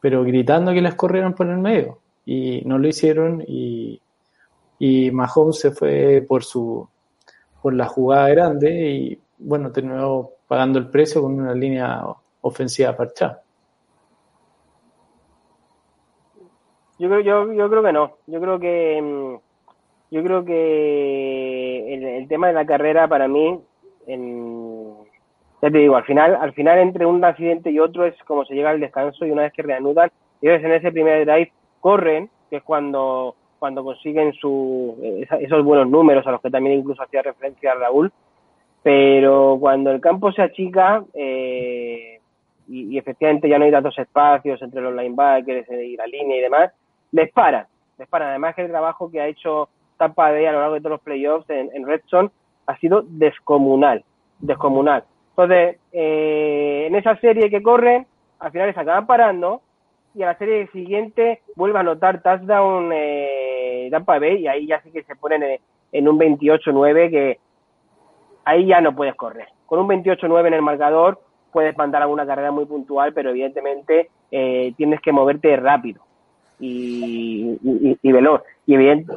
[0.00, 4.00] pero gritando que les corrieran por el medio, y no lo hicieron, y,
[4.78, 6.86] y Mahomes se fue por su,
[7.60, 12.02] por la jugada grande, y bueno, terminó pagando el precio con una línea
[12.40, 13.42] ofensiva parchada.
[16.98, 19.38] Yo creo, yo, yo creo que no, yo creo que,
[20.10, 23.60] yo creo que el, tema de la carrera para mí
[24.06, 24.94] en,
[25.60, 28.54] ya te digo, al final, al final entre un accidente y otro es como se
[28.54, 32.56] llega al descanso y una vez que reanudan, ellos en ese primer drive corren, que
[32.56, 34.96] es cuando, cuando consiguen su,
[35.40, 38.12] esos buenos números a los que también incluso hacía referencia Raúl,
[38.84, 42.20] pero cuando el campo se achica, eh,
[42.68, 46.70] y, efectivamente ya no hay tantos espacios entre los linebackers y la línea y demás,
[47.10, 47.66] les paran,
[47.98, 48.28] les paran.
[48.28, 51.00] Además que el trabajo que ha hecho Tampa Bay a lo largo de todos los
[51.00, 52.28] playoffs en, en Red Zone
[52.66, 54.04] ha sido descomunal,
[54.40, 55.04] descomunal.
[55.30, 58.04] Entonces, eh, en esa serie que corre,
[58.38, 59.62] al final les acaban parando
[60.14, 64.82] y a la serie siguiente vuelve a anotar touchdown eh, Tampa Bay y ahí ya
[64.82, 65.58] sí que se ponen en,
[65.92, 67.38] en un 28-9 que
[68.44, 69.48] ahí ya no puedes correr.
[69.66, 71.20] Con un 28-9 en el marcador
[71.52, 76.02] puedes mandar alguna carrera muy puntual, pero evidentemente eh, tienes que moverte rápido
[76.58, 77.58] y,
[78.02, 78.42] y, veloz.
[78.66, 78.74] Y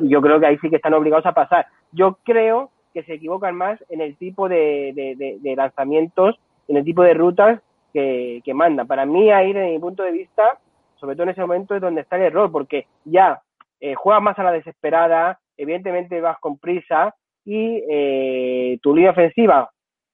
[0.08, 1.66] yo creo que ahí sí que están obligados a pasar.
[1.92, 7.14] Yo creo que se equivocan más en el tipo de, lanzamientos, en el tipo de
[7.14, 7.60] rutas
[7.94, 8.88] que, que mandan.
[8.88, 10.60] Para mí ahí, desde mi punto de vista,
[11.00, 13.42] sobre todo en ese momento es donde está el error, porque ya
[13.80, 17.16] eh, juegas más a la desesperada, evidentemente vas con prisa
[17.48, 19.72] y eh, tu línea ofensiva,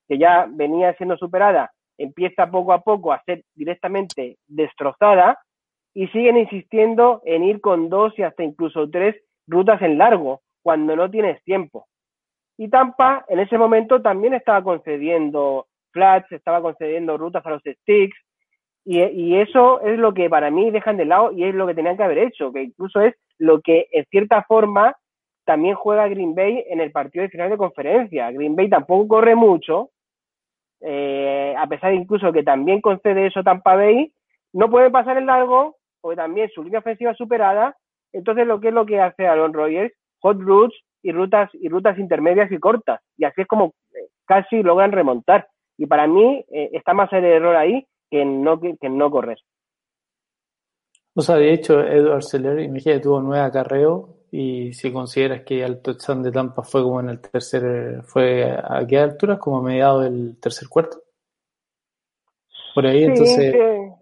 [0.07, 5.39] que ya venía siendo superada, empieza poco a poco a ser directamente destrozada
[5.95, 9.15] y siguen insistiendo en ir con dos y hasta incluso tres
[9.47, 11.87] rutas en largo cuando no tienes tiempo.
[12.55, 18.17] Y Tampa en ese momento también estaba concediendo flats, estaba concediendo rutas a los sticks
[18.85, 21.73] y, y eso es lo que para mí dejan de lado y es lo que
[21.73, 24.95] tenían que haber hecho, que incluso es lo que en cierta forma
[25.45, 28.31] también juega Green Bay en el partido de final de conferencia.
[28.31, 29.91] Green Bay tampoco corre mucho,
[30.85, 34.11] eh, a pesar incluso que también concede eso Tampa Bay,
[34.51, 37.75] no puede pasar el largo, porque también su línea ofensiva superada.
[38.11, 41.97] Entonces, lo que es lo que hace Aaron Rodgers, hot routes y rutas y rutas
[41.97, 43.01] intermedias y cortas.
[43.17, 45.47] Y así es como eh, casi logran remontar.
[45.77, 49.39] Y para mí eh, está más el error ahí que no, que, no correr.
[51.15, 55.79] O sea, de hecho, Edward Seller, imagínate, tuvo nueve acarreos y si consideras que el
[55.79, 60.05] touchdown de Tampa fue como en el tercer, fue a qué altura, como a mediados
[60.05, 61.03] del tercer cuarto.
[62.73, 63.53] Por ahí, entonces,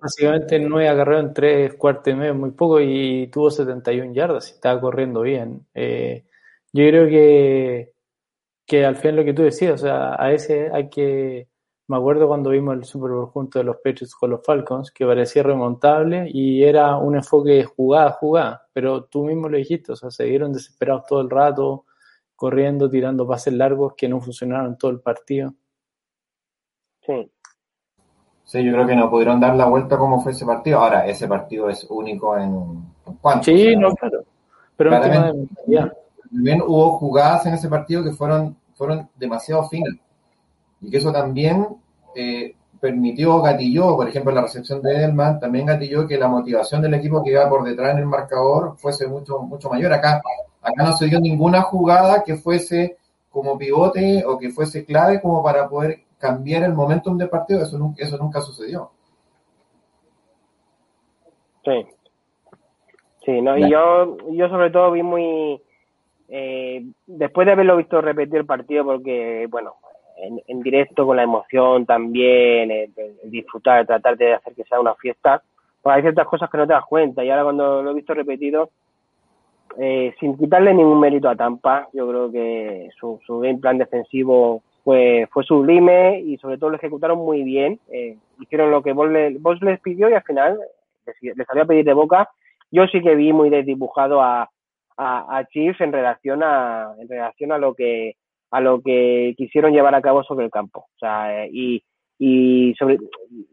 [0.02, 4.54] básicamente nueve acarreos en tres cuartos y medio, muy poco, y tuvo 71 yardas y
[4.54, 5.68] estaba corriendo bien.
[5.74, 6.24] Eh,
[6.72, 7.92] yo creo que,
[8.66, 11.50] que al final lo que tú decías, o sea, a ese hay que
[11.92, 15.06] me acuerdo cuando vimos el Super Bowl junto de los Patriots con los Falcons, que
[15.06, 20.10] parecía remontable y era un enfoque jugada, jugada, pero tú mismo lo dijiste, o sea,
[20.10, 21.84] se dieron desesperados todo el rato,
[22.34, 25.54] corriendo, tirando pases largos que no funcionaron todo el partido.
[27.06, 27.30] Sí.
[28.46, 30.80] Sí, yo creo que no pudieron dar la vuelta como fue ese partido.
[30.80, 32.86] Ahora, ese partido es único en,
[33.20, 33.44] cuánto.
[33.44, 34.24] Sí, no, claro.
[34.78, 39.96] Pero también hubo jugadas en ese partido que fueron, fueron demasiado finas
[40.82, 41.68] y que eso también
[42.16, 46.96] eh, permitió, gatilló, por ejemplo, la recepción de Edelman, también gatilló que la motivación del
[46.96, 49.94] equipo que iba por detrás en el marcador fuese mucho, mucho mayor.
[49.94, 50.22] Acá,
[50.62, 52.98] acá no se dio ninguna jugada que fuese
[53.30, 57.78] como pivote o que fuese clave como para poder cambiar el momentum del partido, eso
[57.78, 58.92] nunca, eso nunca sucedió.
[61.64, 61.86] Sí.
[63.26, 65.62] Sí, no, y yo, yo sobre todo vi muy,
[66.28, 69.76] eh, después de haberlo visto repetir el partido, porque, bueno,
[70.22, 72.92] en, directo con la emoción también, el,
[73.26, 75.42] disfrutar, tratar de hacer que sea una fiesta,
[75.82, 78.14] pues hay ciertas cosas que no te das cuenta y ahora cuando lo he visto
[78.14, 78.70] repetido,
[79.78, 84.62] eh, sin quitarle ningún mérito a Tampa, yo creo que su, su game plan defensivo
[84.84, 89.10] fue, fue sublime y sobre todo lo ejecutaron muy bien, eh, hicieron lo que vos,
[89.10, 90.60] les pidió y al final
[91.06, 92.30] les, salió a pedir de boca.
[92.72, 94.50] Yo sí que vi muy desdibujado a,
[94.98, 98.16] a, a Chiefs en relación a, en relación a lo que
[98.52, 100.82] a lo que quisieron llevar a cabo sobre el campo.
[100.82, 101.84] O sea, y,
[102.20, 102.98] y sobre,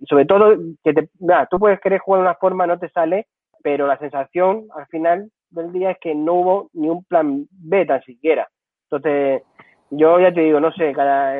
[0.09, 1.09] sobre todo, que te,
[1.51, 3.27] tú puedes querer jugar de una forma, no te sale,
[3.63, 7.87] pero la sensación al final del día es que no hubo ni un plan B
[7.87, 8.49] tan siquiera.
[8.91, 9.43] Entonces,
[9.91, 10.95] yo ya te digo, no sé,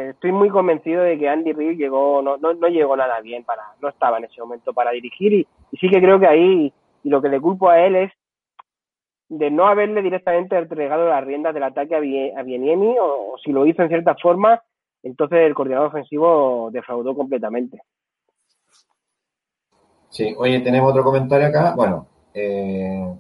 [0.09, 3.63] estoy muy convencido de que Andy Reid llegó, no, no, no, llegó nada bien para,
[3.83, 7.11] no estaba en ese momento para dirigir y, y sí que creo que ahí, y
[7.11, 8.13] lo que le culpo a él es
[9.29, 13.83] de no haberle directamente entregado las riendas del ataque a, Bieniemi o, si lo hizo
[13.83, 14.63] en cierta forma,
[15.03, 17.81] entonces el coordinador ofensivo defraudó completamente.
[20.09, 21.75] Sí, oye, tenemos otro comentario acá.
[21.77, 23.15] Bueno, eh,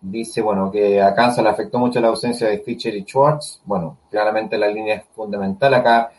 [0.00, 3.62] dice, bueno, que a Kansas le afectó mucho la ausencia de Fischer y Schwartz.
[3.64, 5.74] Bueno, claramente la línea es fundamental.
[5.74, 6.10] Acá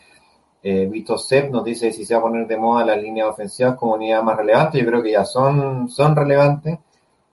[0.62, 3.74] eh, Vito Sepp nos dice si se va a poner de moda las líneas ofensivas
[3.74, 4.78] como unidad más relevante.
[4.78, 6.78] Yo creo que ya son, son relevantes.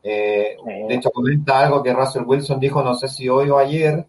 [0.02, 0.56] Eh,
[0.88, 4.06] de hecho, comenta algo que Russell Wilson dijo, no sé si hoy o ayer,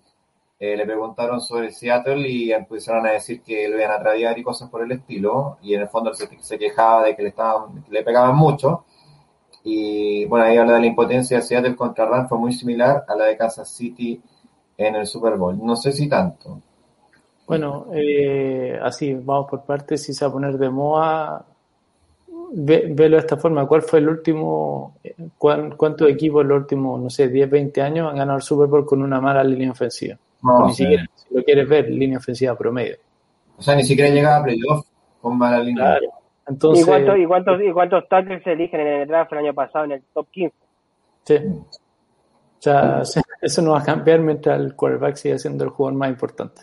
[0.59, 4.43] eh, le preguntaron sobre Seattle y empezaron a decir que lo iban a tradear y
[4.43, 7.85] cosas por el estilo, y en el fondo se, se quejaba de que le, estaban,
[7.89, 8.85] le pegaban mucho.
[9.65, 13.15] Y bueno, ahí habla de la impotencia de Seattle contra Rams, fue muy similar a
[13.15, 14.21] la de Kansas City
[14.77, 15.59] en el Super Bowl.
[15.63, 16.61] No sé si tanto.
[17.47, 21.45] Bueno, eh, así, vamos por partes, si se va a poner de moda,
[22.53, 24.97] velo de esta forma, ¿cuál fue el último,
[25.39, 28.85] cuántos equipos en los últimos, no sé, 10, 20 años han ganado el Super Bowl
[28.85, 30.17] con una mala línea ofensiva?
[30.67, 32.97] ni siquiera, si lo quieres ver, línea ofensiva promedio.
[33.59, 34.87] O sea, ni siquiera llegaba a playoff
[35.21, 35.85] con mala línea.
[35.85, 36.13] Claro.
[36.49, 36.89] Entonces, ¿Y,
[37.27, 40.27] cuántos, ¿Y cuántos tackles se eligen en el draft el año pasado en el top
[40.31, 40.57] 15?
[41.25, 41.35] Sí.
[41.37, 43.03] O sea,
[43.41, 46.63] eso no va a cambiar mientras el quarterback siga siendo el jugador más importante.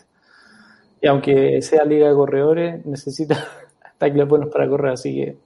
[1.00, 3.36] Y aunque sea liga de corredores, necesita
[3.98, 5.36] tackles buenos para correr, así que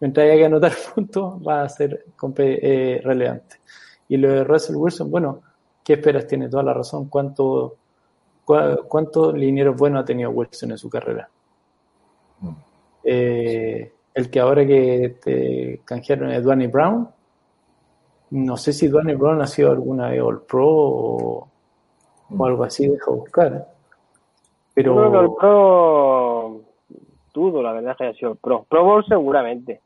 [0.00, 2.04] mientras haya que anotar puntos va a ser
[2.38, 3.56] eh, relevante.
[4.08, 5.42] Y lo de Russell Wilson, bueno,
[5.84, 6.26] ¿qué esperas?
[6.26, 7.08] Tiene toda la razón.
[7.08, 7.76] ¿Cuánto,
[8.44, 11.28] ¿Cuántos linieros buenos ha tenido Wilson en su carrera?
[12.40, 12.50] Mm.
[13.04, 17.08] Eh, el que ahora que te canjearon es Dwayne Brown.
[18.30, 21.48] No sé si Dwayne Brown ha sido alguna vez All Pro o,
[22.40, 23.68] algo así, deja buscar.
[24.74, 24.96] Pero...
[24.96, 26.66] All Pro
[27.36, 28.64] dudo, la verdad que haya sido Pro.
[28.68, 29.82] Pro Bowl seguramente.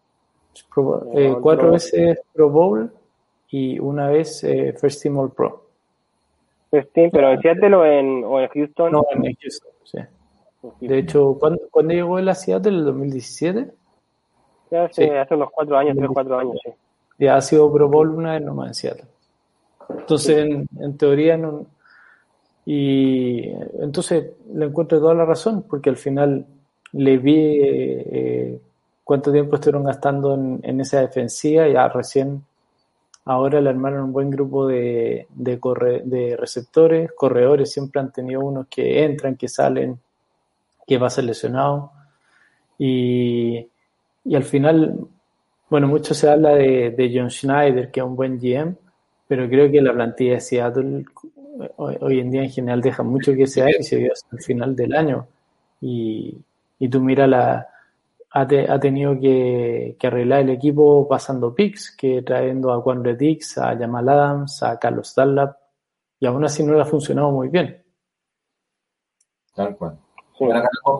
[1.15, 2.93] Eh, cuatro veces Pro Bowl
[3.51, 5.65] y una vez eh, First Team All Pro.
[6.71, 8.93] First Team, pero en Seattle o en, o en Houston.
[8.93, 9.99] No, en Houston, sí.
[10.81, 12.79] De hecho, ¿cuándo, llegó él a Seattle?
[12.79, 13.71] ¿El 2017?
[14.77, 16.71] hace, hace unos cuatro años, tres cuatro años, sí.
[17.19, 19.05] Ya ha sido Pro Bowl una vez nomás en Seattle.
[19.91, 21.67] Entonces, en, teoría, no,
[22.65, 26.47] y entonces le encuentro toda la razón, porque al final
[26.93, 28.61] le vi eh,
[29.11, 32.45] cuánto tiempo estuvieron gastando en, esa defensiva, ya recién
[33.25, 35.59] ahora le armaron un buen grupo de, de,
[36.05, 39.99] de receptores, corredores, siempre han tenido unos que entran, que salen,
[40.87, 41.91] que va lesionado.
[42.79, 43.67] Y,
[44.27, 44.97] y al final,
[45.69, 48.77] bueno, mucho se habla de, de, John Schneider, que es un buen GM,
[49.27, 51.05] pero creo que la plantilla de Seattle
[51.79, 54.77] hoy, en día en general deja mucho que sea y se vio hasta el final
[54.77, 55.27] del año.
[55.81, 56.39] Y,
[56.79, 57.67] y tú mira la...
[58.33, 63.59] Ha, ha tenido que, que, arreglar el equipo pasando picks, que trayendo a Juan Redix,
[63.59, 65.57] a Jamal Adams, a Carlos Dunlap,
[66.21, 67.83] y aún así no le ha funcionado muy bien.
[69.55, 69.99] Tal cual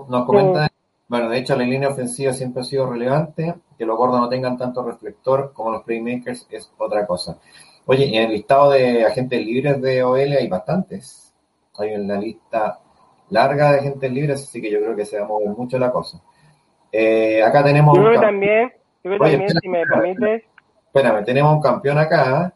[0.09, 0.69] nos comenta,
[1.09, 4.57] bueno, de hecho la línea ofensiva siempre ha sido relevante, que los gordos no tengan
[4.57, 7.39] tanto reflector como los playmakers es otra cosa.
[7.87, 11.33] Oye, en el listado de agentes libres de OL hay bastantes.
[11.79, 12.79] Hay una lista
[13.31, 15.91] larga de agentes libres, así que yo creo que se va a mover mucho la
[15.91, 16.21] cosa.
[16.93, 17.97] Eh, acá tenemos...
[17.97, 18.73] Yo creo también,
[19.05, 20.45] yo creo también, si me permites...
[20.87, 22.53] Espérame, tenemos un campeón acá.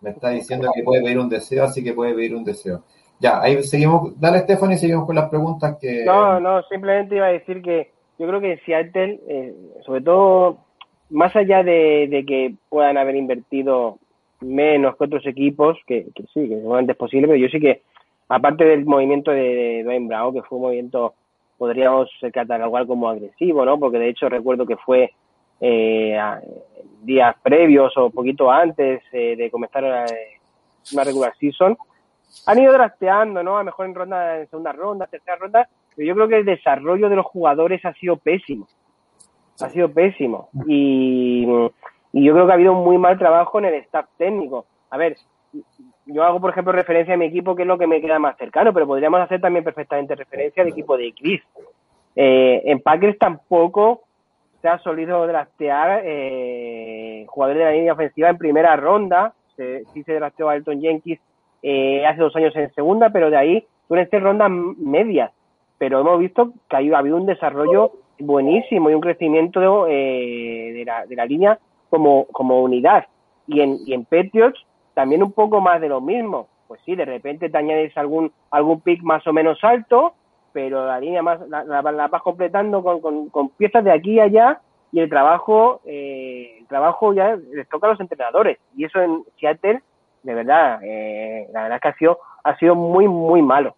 [0.00, 2.82] Me está diciendo que puede pedir un deseo, así que puede pedir un deseo.
[3.20, 4.18] Ya, ahí seguimos.
[4.20, 6.04] Dale, Stephanie, seguimos con las preguntas que.
[6.04, 9.54] No, no, simplemente iba a decir que yo creo que Seattle, eh,
[9.84, 10.58] sobre todo,
[11.10, 13.98] más allá de, que puedan haber invertido
[14.40, 17.82] menos que otros equipos, que, sí, que seguramente es posible, pero yo sí que,
[18.28, 21.14] aparte del movimiento de, Dwayne Brown, que fue un movimiento,
[21.56, 23.78] podríamos catalogar como agresivo, ¿no?
[23.78, 25.12] Porque de hecho recuerdo que fue
[25.60, 26.18] eh,
[27.02, 29.84] días previos o poquito antes eh, de comenzar
[30.92, 31.76] una regular season
[32.46, 33.56] han ido drafteando, ¿no?
[33.56, 36.44] A lo mejor en ronda, en segunda ronda, tercera ronda, pero yo creo que el
[36.44, 38.68] desarrollo de los jugadores ha sido pésimo.
[39.60, 40.48] Ha sido pésimo.
[40.66, 41.46] Y,
[42.12, 44.66] y yo creo que ha habido un muy mal trabajo en el staff técnico.
[44.90, 45.16] A ver,
[46.06, 48.36] yo hago, por ejemplo, referencia a mi equipo, que es lo que me queda más
[48.36, 51.42] cercano, pero podríamos hacer también perfectamente referencia al equipo de Chris.
[52.16, 54.02] Eh, en Packers tampoco
[54.60, 59.34] se ha solido draftear eh, jugadores de la línea ofensiva en primera ronda.
[59.56, 61.20] Se, sí se drafteó a Elton Jenkins
[61.62, 65.32] eh, hace dos años en segunda, pero de ahí suelen ser rondas medias.
[65.78, 71.06] Pero hemos visto que ha habido un desarrollo buenísimo y un crecimiento eh, de, la,
[71.06, 71.58] de la línea
[71.90, 73.06] como, como unidad.
[73.46, 74.64] Y en, y en Patriots
[74.94, 76.48] también un poco más de lo mismo.
[76.66, 80.14] Pues sí, de repente te añades algún, algún pick más o menos alto,
[80.52, 84.60] pero la línea más la, la, vas completando con, con, piezas de aquí y allá
[84.92, 89.24] y el trabajo eh, el trabajo ya les toca a los entrenadores y eso en
[89.38, 89.82] Seattle
[90.24, 93.76] de verdad, eh, la verdad es que ha sido, ha sido muy, muy malo.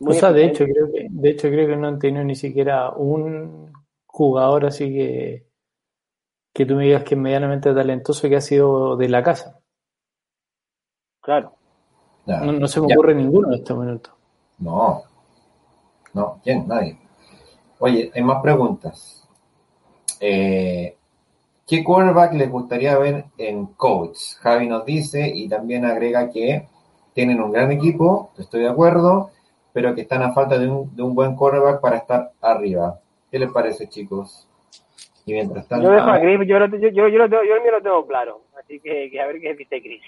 [0.00, 2.90] o sea, de hecho, creo que, de hecho, creo que no han tenido ni siquiera
[2.90, 3.72] un
[4.06, 5.46] jugador así que,
[6.54, 9.59] que tú me digas que es medianamente talentoso que ha sido de la casa.
[11.20, 11.52] Claro.
[12.26, 14.10] No, se me ocurre ninguno en este momento.
[14.58, 15.02] No.
[16.14, 16.66] No, ¿quién?
[16.66, 16.98] Nadie.
[17.78, 19.28] Oye, hay más preguntas.
[20.20, 20.96] Eh,
[21.66, 24.18] ¿Qué quarterback les gustaría ver en coach?
[24.40, 26.68] Javi nos dice y también agrega que
[27.14, 29.30] tienen un gran equipo, estoy de acuerdo,
[29.72, 32.98] pero que están a falta de un, de un buen quarterback para estar arriba.
[33.30, 34.48] ¿Qué les parece, chicos?
[35.26, 35.86] Y mientras tanto...
[35.86, 38.80] Yo dejo a Chris, yo, yo, yo, yo, lo tengo, yo lo tengo claro, así
[38.80, 40.02] que, que a ver qué dice Chris.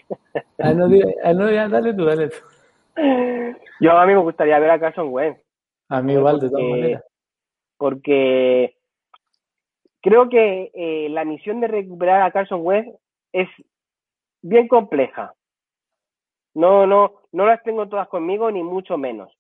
[0.59, 0.89] ah, no,
[1.25, 2.37] ah, no, dale tú, dale tú.
[3.81, 5.41] Yo a mí me gustaría ver a Carson Wentz.
[5.89, 7.05] A mí igual, de todas maneras.
[7.77, 8.77] Porque
[10.01, 12.89] creo que eh, la misión de recuperar a Carson West
[13.33, 13.49] es
[14.43, 15.35] bien compleja.
[16.55, 19.33] No, no, no las tengo todas conmigo, ni mucho menos.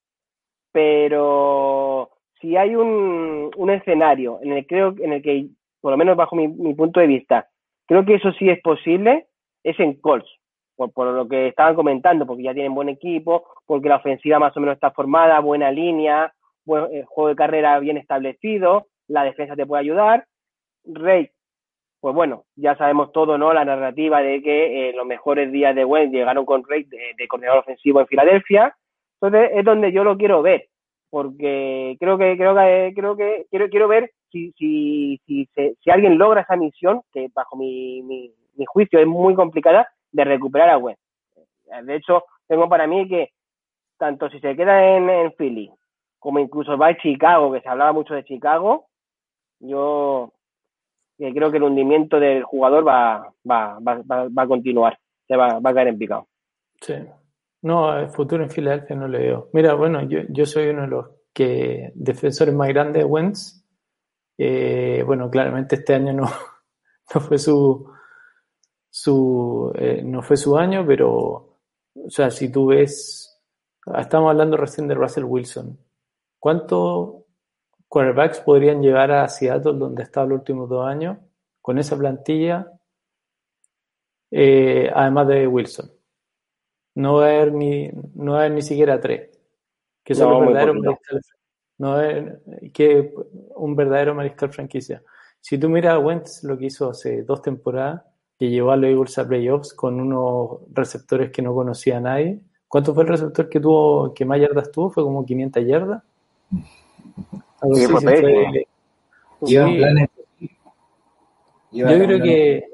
[0.72, 2.10] Pero
[2.40, 5.48] si hay un, un escenario en el, creo, en el que,
[5.80, 7.48] por lo menos bajo mi, mi punto de vista,
[7.86, 9.26] creo que eso sí es posible,
[9.62, 10.28] es en Colts.
[10.76, 14.60] Por, lo que estaban comentando, porque ya tienen buen equipo, porque la ofensiva más o
[14.60, 16.32] menos está formada, buena línea,
[16.64, 20.26] buen eh, juego de carrera bien establecido, la defensa te puede ayudar.
[20.84, 21.30] Rey,
[22.00, 23.52] pues bueno, ya sabemos todo, ¿no?
[23.52, 27.28] La narrativa de que eh, los mejores días de Wentz llegaron con Rey de, de,
[27.28, 28.76] coordinador ofensivo en Filadelfia.
[29.20, 30.66] Entonces es donde yo lo quiero ver,
[31.12, 36.16] porque creo que creo que creo que quiero quiero ver si si si, si, alguien
[36.16, 38.32] logra esa misión que bajo mi, mi,
[38.64, 40.98] juicio es muy complicada de recuperar a Wentz.
[41.84, 43.28] De hecho, tengo para mí que
[43.98, 45.70] tanto si se queda en, Philly
[46.18, 48.86] como incluso va a Chicago, que se hablaba mucho de Chicago,
[49.60, 50.32] yo
[51.18, 54.98] que creo que el hundimiento del jugador va, va, va, va a continuar,
[55.28, 56.26] se va, va, a caer en picado.
[56.80, 56.94] Sí.
[57.62, 59.50] No, el futuro en Filadelfia no le veo.
[59.52, 63.64] Mira, bueno, yo, yo soy uno de los que defensores más grandes de Wentz.
[64.36, 66.24] Eh, bueno, claramente este año no,
[67.14, 67.88] no fue su,
[68.90, 71.52] su eh, no fue su año, pero
[71.94, 73.40] o sea, si tú ves,
[73.98, 75.78] estamos hablando recién de Russell Wilson.
[76.38, 77.24] ¿Cuántos
[77.88, 81.18] quarterbacks podrían llegar a Seattle, donde estaba los últimos dos años,
[81.60, 82.72] con esa plantilla,
[84.30, 86.01] eh, además de Wilson?
[86.94, 89.30] No va a haber ni, no va a haber ni siquiera tres.
[90.04, 90.76] Que son no, los verdaderos
[91.78, 91.96] no
[92.72, 93.12] que
[93.56, 95.02] un verdadero mariscal franquicia.
[95.40, 98.02] Si tú miras a Wentz, lo que hizo hace dos temporadas,
[98.38, 102.40] que llevó a los Eagles a playoffs con unos receptores que no conocía a nadie.
[102.68, 104.90] ¿Cuánto fue el receptor que tuvo, que más yardas tuvo?
[104.90, 106.02] Fue como 500 yardas.
[107.60, 108.66] Algo sí, así, fue,
[109.44, 109.54] sí.
[111.72, 112.68] Yo creo que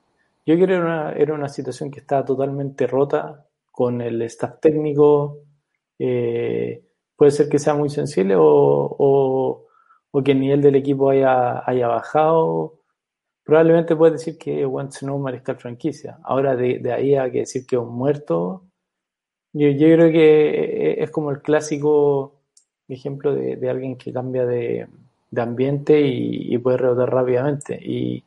[0.45, 3.48] yo creo que era una, era una situación que estaba totalmente rota
[3.79, 5.39] con el staff técnico.
[6.01, 6.83] Eh,
[7.15, 8.45] puede ser que sea muy sensible o,
[8.99, 12.81] o, que el nivel del equipo haya, haya bajado.
[13.45, 16.19] Probablemente puedes decir que es un mariscal franquicia.
[16.25, 18.65] Ahora de, ahí a que decir que es un muerto,
[19.53, 22.35] yo, yo creo que es como el clásico
[22.89, 24.89] ejemplo de, de alguien que cambia de,
[25.31, 27.79] de ambiente y, puede rebotar rápidamente.
[27.81, 28.25] Y,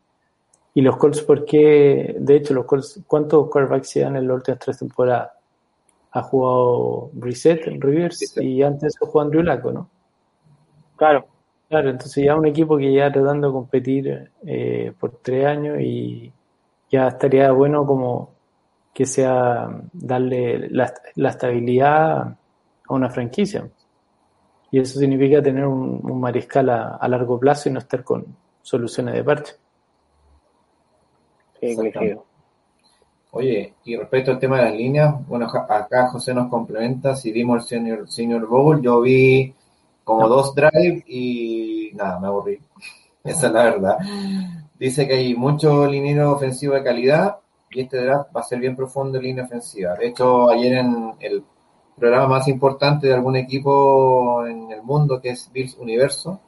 [0.75, 2.15] y los Colts, ¿por qué?
[2.17, 5.40] De hecho, los Colts, ¿cuántos quarterbacks llevan en las últimas tres temporadas?
[6.11, 9.89] Ha jugado Reset, Rivers y antes jugado Andrew Laco, ¿no?
[10.97, 11.25] Claro.
[11.69, 16.29] Claro, entonces ya un equipo que ya tratando de competir eh, por tres años y
[16.89, 18.31] ya estaría bueno como
[18.93, 22.37] que sea darle la, la estabilidad a
[22.89, 23.69] una franquicia.
[24.69, 28.25] Y eso significa tener un, un mariscal a, a, largo plazo y no estar con
[28.61, 29.53] soluciones de parche.
[31.59, 32.25] Sí, coincido.
[33.33, 37.63] Oye, y respecto al tema de las líneas, bueno, acá José nos complementa, si vimos
[37.63, 39.53] el Senior, senior Bowl, yo vi
[40.03, 42.59] como dos drive y nada, me aburrí.
[43.23, 43.97] Esa es la verdad.
[44.77, 47.37] Dice que hay mucho liniero ofensivo de calidad
[47.69, 49.93] y este draft va a ser bien profundo en línea ofensiva.
[49.95, 51.43] De hecho, ayer en el
[51.95, 56.41] programa más importante de algún equipo en el mundo, que es Bills Universo,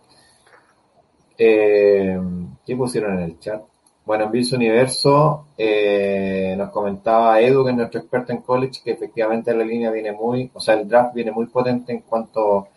[1.38, 2.19] eh,
[2.65, 3.61] ¿qué pusieron en el chat?
[4.05, 8.91] Bueno, en Bills Universo eh, nos comentaba Edu, que es nuestro experto en college, que
[8.91, 12.67] efectivamente la línea viene muy, o sea, el draft viene muy potente en cuanto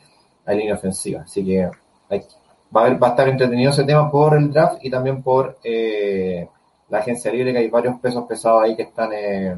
[0.44, 1.22] a línea ofensiva.
[1.22, 1.68] Así que
[2.08, 2.20] hay,
[2.74, 6.48] va, a va a estar entretenido ese tema por el draft y también por eh,
[6.88, 9.56] la agencia libre, que hay varios pesos pesados ahí que están eh,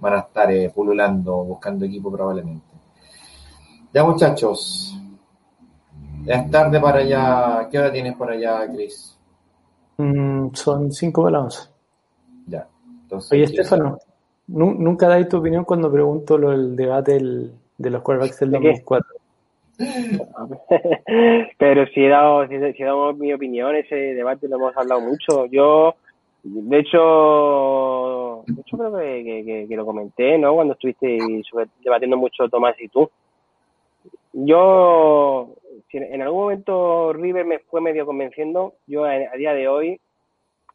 [0.00, 2.74] van a estar eh, pululando, buscando equipo probablemente.
[3.92, 4.96] Ya muchachos,
[6.24, 7.68] ya es tarde para allá.
[7.70, 9.16] ¿Qué hora tienes por allá, Chris?
[10.00, 11.46] Mm, son cinco para
[12.46, 12.66] Ya.
[13.02, 13.98] Entonces, Oye, Estefano,
[14.46, 19.06] nunca dais tu opinión cuando pregunto lo del debate del, de los quarterbacks del 2004.
[21.58, 25.46] Pero si he, dado, si, he dado mi opinión, ese debate lo hemos hablado mucho.
[25.46, 25.94] Yo,
[26.42, 30.54] de hecho, de hecho creo que, que, que lo comenté, ¿no?
[30.54, 31.18] Cuando estuviste
[31.82, 33.10] debatiendo mucho Tomás y tú.
[34.32, 35.56] Yo,
[35.90, 40.00] si en algún momento River me fue medio convenciendo, yo a, a, día de hoy,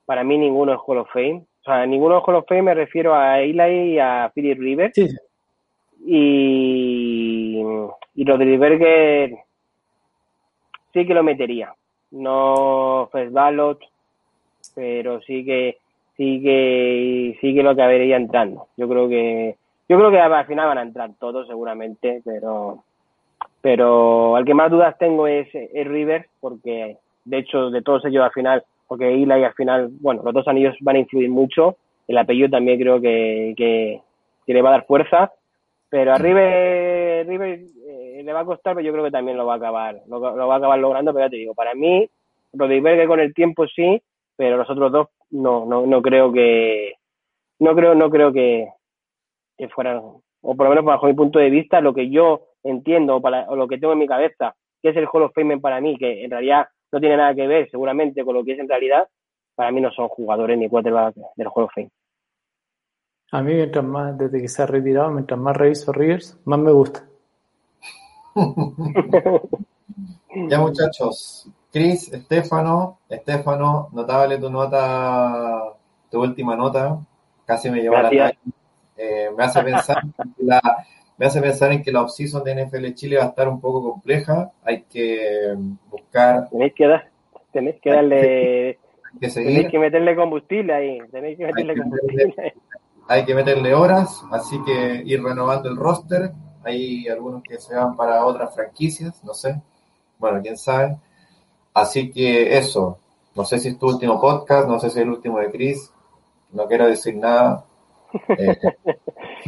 [0.06, 1.46] para mí ninguno es Hall of Fame.
[1.62, 4.92] O sea, ninguno es Hall of Fame me refiero a Eli y a Philip River.
[4.94, 5.08] Sí.
[6.08, 7.64] Y,
[8.16, 9.34] y Rodríguez
[10.94, 11.74] sí que lo metería.
[12.12, 13.80] No First Ballot,
[14.74, 15.78] pero sí que
[16.16, 18.68] sí que sí que lo que habría entrando.
[18.78, 19.58] Yo creo que
[19.90, 22.85] yo creo que al final van a entrar todos seguramente, pero
[23.66, 28.24] pero al que más dudas tengo es, es River, porque de hecho de todos ellos
[28.24, 31.76] al final porque Eli al final, bueno, los dos anillos van a influir mucho,
[32.08, 35.32] el apellido también creo que, que, le va a dar fuerza,
[35.90, 39.56] pero a River, eh, le va a costar, pero yo creo que también lo va
[39.56, 42.08] a acabar, lo, va a acabar logrando, pero ya te digo, para mí,
[42.52, 44.00] que con el tiempo sí,
[44.36, 46.94] pero los otros dos no, no, no creo que,
[47.58, 48.68] no creo, no creo que,
[49.58, 53.16] que fueran, o por lo menos bajo mi punto de vista, lo que yo entiendo
[53.16, 55.60] o, para, o lo que tengo en mi cabeza, que es el Hall of Fame
[55.60, 58.60] para mí, que en realidad no tiene nada que ver seguramente con lo que es
[58.60, 59.08] en realidad,
[59.56, 61.90] para mí no son jugadores ni quarterback del Hall of Fame.
[63.32, 66.72] A mí, mientras más, desde que se ha retirado, mientras más reviso Rivers, más me
[66.72, 67.04] gusta.
[70.50, 75.74] ya muchachos, Cris, Estefano, Estefano, notable tu nota,
[76.10, 77.00] tu última nota,
[77.46, 78.34] casi me lleva a la
[78.98, 80.02] eh, me hace pensar
[80.38, 80.62] la,
[81.18, 83.92] me hace pensar en que la offseason de NFL Chile va a estar un poco
[83.92, 84.52] compleja.
[84.64, 85.56] Hay que
[85.90, 86.50] buscar.
[86.50, 87.10] Tenéis que, dar,
[87.52, 88.80] tenéis que darle.
[89.20, 91.00] que Tenéis que meterle combustible ahí.
[91.12, 92.34] Tenéis que meterle hay combustible.
[92.34, 92.54] Que
[93.08, 96.32] hay que meterle horas, así que ir renovando el roster.
[96.64, 99.62] Hay algunos que se van para otras franquicias, no sé.
[100.18, 100.98] Bueno, quién sabe.
[101.74, 102.98] Así que eso.
[103.36, 105.92] No sé si es tu último podcast, no sé si es el último de Chris.
[106.52, 107.66] No quiero decir nada.
[108.30, 108.58] Eh,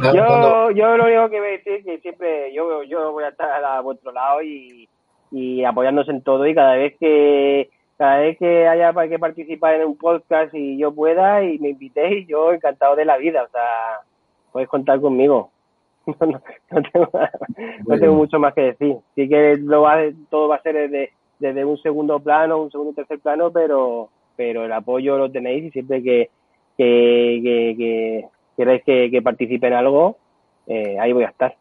[0.14, 3.28] yo, yo lo único que voy a decir es que siempre yo, yo voy a
[3.28, 4.88] estar a vuestro lado y,
[5.30, 9.86] y apoyándose en todo y cada vez que cada vez que haya que participar en
[9.86, 14.00] un podcast y yo pueda y me invitéis, yo encantado de la vida, o sea,
[14.52, 15.50] podéis contar conmigo.
[16.70, 17.10] No, tengo,
[17.86, 18.96] no tengo mucho más que decir.
[19.14, 19.98] Sí que lo va,
[20.30, 24.08] todo va a ser desde, desde un segundo plano, un segundo y tercer plano, pero
[24.38, 26.30] pero el apoyo lo tenéis y siempre que,
[26.76, 28.28] que, que,
[28.58, 30.16] queréis que, que participe en algo,
[30.66, 31.56] eh, ahí voy a estar.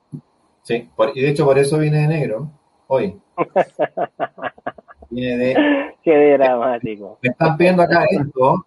[0.64, 2.50] Sí, y de hecho por eso vine de negro,
[2.88, 3.18] hoy.
[5.10, 5.96] Vine de...
[6.04, 7.18] Qué dramático.
[7.22, 8.66] Me están pidiendo acá esto.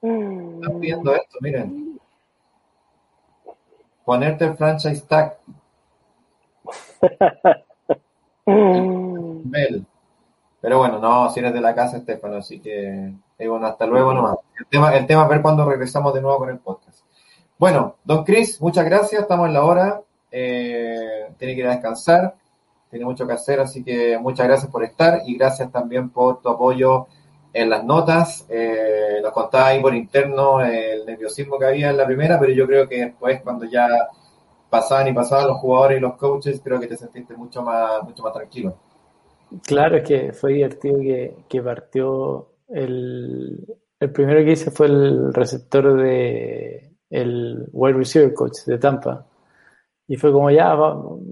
[0.00, 2.00] Me están pidiendo esto, miren.
[4.06, 5.36] Ponerte el franchise tag.
[10.62, 14.14] Pero bueno, no, si eres de la casa, Estefano, así que, eh, bueno, hasta luego
[14.14, 14.36] nomás.
[14.58, 16.89] El tema, el tema es ver cuándo regresamos de nuevo con el podcast.
[17.60, 20.00] Bueno, don Chris, muchas gracias, estamos en la hora,
[20.32, 22.34] eh, tiene que ir a descansar,
[22.88, 26.48] tiene mucho que hacer, así que muchas gracias por estar y gracias también por tu
[26.48, 27.06] apoyo
[27.52, 28.46] en las notas.
[28.48, 32.66] Eh, nos contaba ahí por interno el nerviosismo que había en la primera, pero yo
[32.66, 33.86] creo que después cuando ya
[34.70, 38.22] pasaban y pasaban los jugadores y los coaches, creo que te sentiste mucho más, mucho
[38.22, 38.74] más tranquilo.
[39.66, 43.66] Claro, es que fue divertido que, que partió el,
[44.00, 49.26] el primero que hice fue el receptor de el wide receiver coach de Tampa.
[50.06, 50.76] Y fue como ya,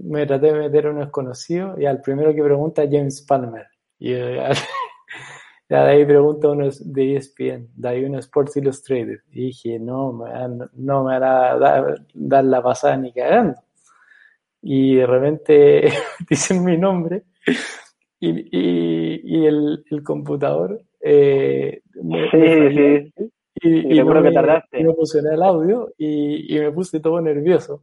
[0.04, 3.66] me traté de meter a uno desconocido y al primero que pregunta James Palmer.
[3.98, 4.12] Y
[5.68, 9.20] ya, de ahí pregunta uno de ESPN, de ahí uno Sports Illustrated.
[9.32, 10.24] Y dije, no,
[10.74, 13.60] no me hará dar, dar la pasada ni cagando.
[14.62, 15.92] Y de repente
[16.28, 17.24] dicen mi nombre
[18.20, 23.32] y, y, y el, el, computador eh, me, sí, sí.
[23.60, 24.82] Y, no me, que tardaste.
[24.82, 27.82] No funcionó el audio y, y, me puse todo nervioso.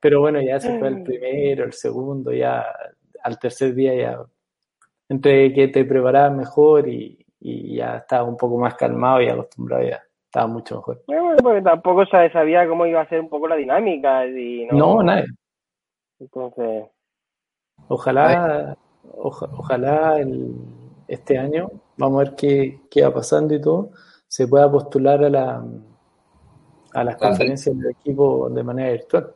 [0.00, 2.64] Pero bueno, ya se fue el primero, el segundo, ya
[3.22, 4.24] al tercer día ya
[5.08, 9.82] entre que te preparabas mejor y, y ya estaba un poco más calmado y acostumbrado
[9.82, 11.02] ya estaba mucho mejor.
[11.06, 14.24] Bueno, porque tampoco sabía cómo iba a ser un poco la dinámica.
[14.26, 15.26] Y no, no nadie.
[16.20, 16.84] Entonces.
[17.88, 18.76] Ojalá,
[19.14, 20.54] ojalá el,
[21.08, 23.90] este año, vamos a ver qué, qué va pasando y todo
[24.30, 25.64] se pueda postular a, la,
[26.94, 29.32] a las conferencias del equipo de manera virtual.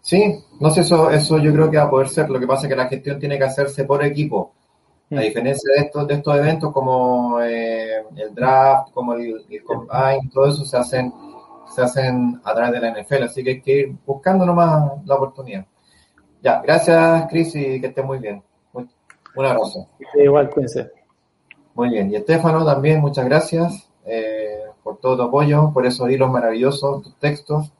[0.00, 2.30] Sí, no sé, eso, eso yo creo que va a poder ser.
[2.30, 4.54] Lo que pasa es que la gestión tiene que hacerse por equipo.
[5.10, 5.18] A mm.
[5.18, 10.46] diferencia de estos, de estos eventos como eh, el draft, como el, el, combine, todo
[10.46, 11.12] eso se hacen,
[11.74, 15.16] se hacen a través de la NFL, así que hay que ir buscando nomás la
[15.16, 15.66] oportunidad.
[16.40, 18.40] Ya, gracias Chris y que estés muy bien.
[18.72, 19.88] Un abrazo.
[20.14, 20.99] Igual, cuídense.
[21.80, 26.30] Muy bien, y Estefano también, muchas gracias eh, por todo tu apoyo, por esos hilos
[26.30, 27.72] maravillosos, tus textos.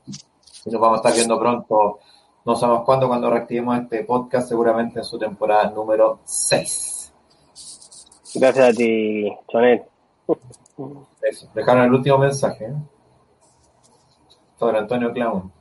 [0.64, 1.98] Y nos vamos a estar viendo pronto,
[2.46, 7.12] no sabemos cuándo, cuando reactivemos este podcast, seguramente en su temporada número 6.
[8.36, 9.82] Gracias a ti, Chonel.
[11.20, 12.64] Eso, dejaron el último mensaje.
[12.64, 12.74] ¿eh?
[14.58, 15.52] Sobre Antonio Clown.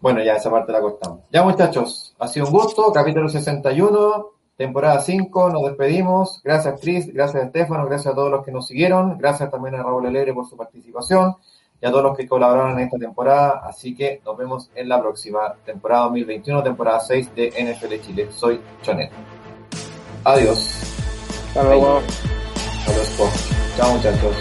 [0.00, 1.20] Bueno, ya esa parte la cortamos.
[1.30, 6.40] Ya muchachos, ha sido un gusto, capítulo 61 temporada 5, nos despedimos.
[6.42, 10.06] Gracias Cris, gracias Estefano, gracias a todos los que nos siguieron, gracias también a Raúl
[10.06, 11.36] Alegre por su participación
[11.80, 13.62] y a todos los que colaboraron en esta temporada.
[13.64, 18.28] Así que nos vemos en la próxima temporada 2021, temporada 6 de NFL Chile.
[18.30, 19.10] Soy Chonet.
[20.24, 20.82] Adiós.
[21.48, 22.00] Hasta luego.
[22.78, 23.32] Hasta luego.
[23.76, 24.36] Chao muchachos.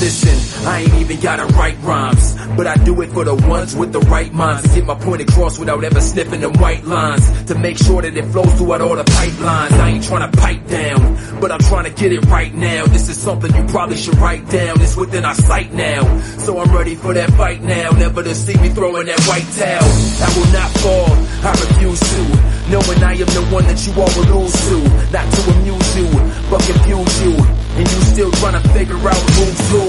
[0.00, 3.92] Listen, I ain't even gotta write rhymes, but I do it for the ones with
[3.92, 7.44] the right minds get my point across without ever sniffing them white lines.
[7.46, 9.72] To make sure that it flows throughout all the pipelines.
[9.72, 12.86] I ain't trying to pipe down, but I'm trying to get it right now.
[12.86, 14.80] This is something you probably should write down.
[14.80, 16.02] It's within our sight now,
[16.38, 17.90] so I'm ready for that fight now.
[17.90, 19.90] Never to see me throwing that white towel.
[20.22, 21.12] I will not fall,
[21.46, 22.22] I refuse to.
[22.70, 24.78] Knowing I am the one that you all will lose to.
[25.12, 26.08] Not to amuse you,
[26.50, 27.65] but confuse you.
[27.76, 29.84] And you still trying to figure out who's who.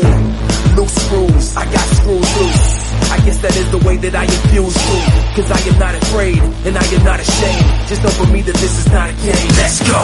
[0.75, 2.87] Loose screws, I got screws loose.
[3.07, 4.99] I guess that is the way that I infuse you.
[5.39, 7.67] Cause I am not afraid, and I am not ashamed.
[7.87, 9.49] Just know for me that this is not a game.
[9.55, 10.01] Let's go.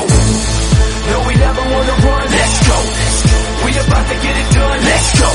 [1.12, 2.26] No, we never wanna run.
[2.32, 2.78] Let's go.
[3.68, 4.80] We about to get it done.
[4.88, 5.30] Let's go.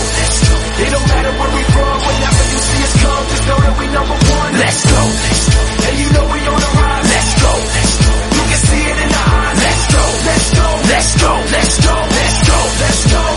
[0.78, 1.96] It don't matter where we from.
[2.01, 4.53] Whenever you see us come, just know that we number one.
[4.57, 5.01] Let's go.
[5.84, 7.09] And you know we on the rise.
[7.12, 7.53] Let's go.
[8.32, 9.59] You can see it in the eyes.
[9.61, 10.05] Let's go.
[10.24, 10.66] Let's go.
[10.88, 11.32] Let's go.
[11.53, 12.07] Let's go.
[12.81, 13.28] Let's go.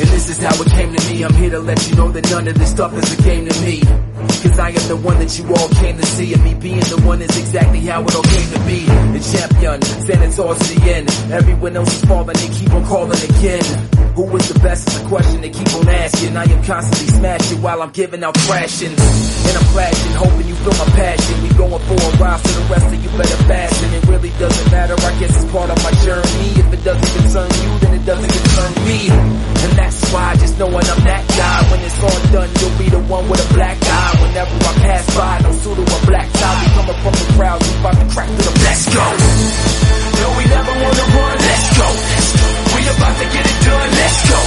[0.00, 1.22] And this is how it came to me.
[1.22, 3.60] I'm here to let you know that none of this stuff is a game to
[3.60, 3.80] me.
[4.40, 6.32] Cause I am the one that you all came to see.
[6.32, 8.80] And me being the one is exactly how it all came to be.
[8.88, 11.10] The champion, standing tall to the end.
[11.30, 13.64] Everyone else is falling, they keep on calling again.
[14.16, 16.36] Who is the best is a question they keep on asking.
[16.36, 18.96] I am constantly smashing while I'm giving out thrashing.
[18.96, 21.42] And I'm flashing, hoping you feel my passion.
[21.42, 23.94] We going for a ride, so the rest of you better fasten.
[23.94, 26.48] It really doesn't matter, I guess it's part of my journey.
[26.56, 28.98] If it doesn't concern you, then it doesn't concern me.
[29.10, 31.58] And that's why just knowing I'm that guy.
[31.66, 34.14] When it's all done, you'll be the one with a black eye.
[34.22, 36.56] Whenever I pass by, no suit or a black tie.
[36.62, 39.02] We coming from the crowd, we about to crack through the Let's go.
[39.02, 41.36] No, we never wanna run.
[41.42, 41.88] Let's go.
[42.70, 43.90] We about to get it done.
[43.98, 44.38] Let's go.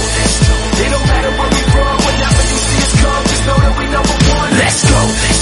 [0.80, 1.92] It don't matter where we from.
[2.08, 4.50] Whenever you see us come, just know that we number one.
[4.64, 5.33] Let's go.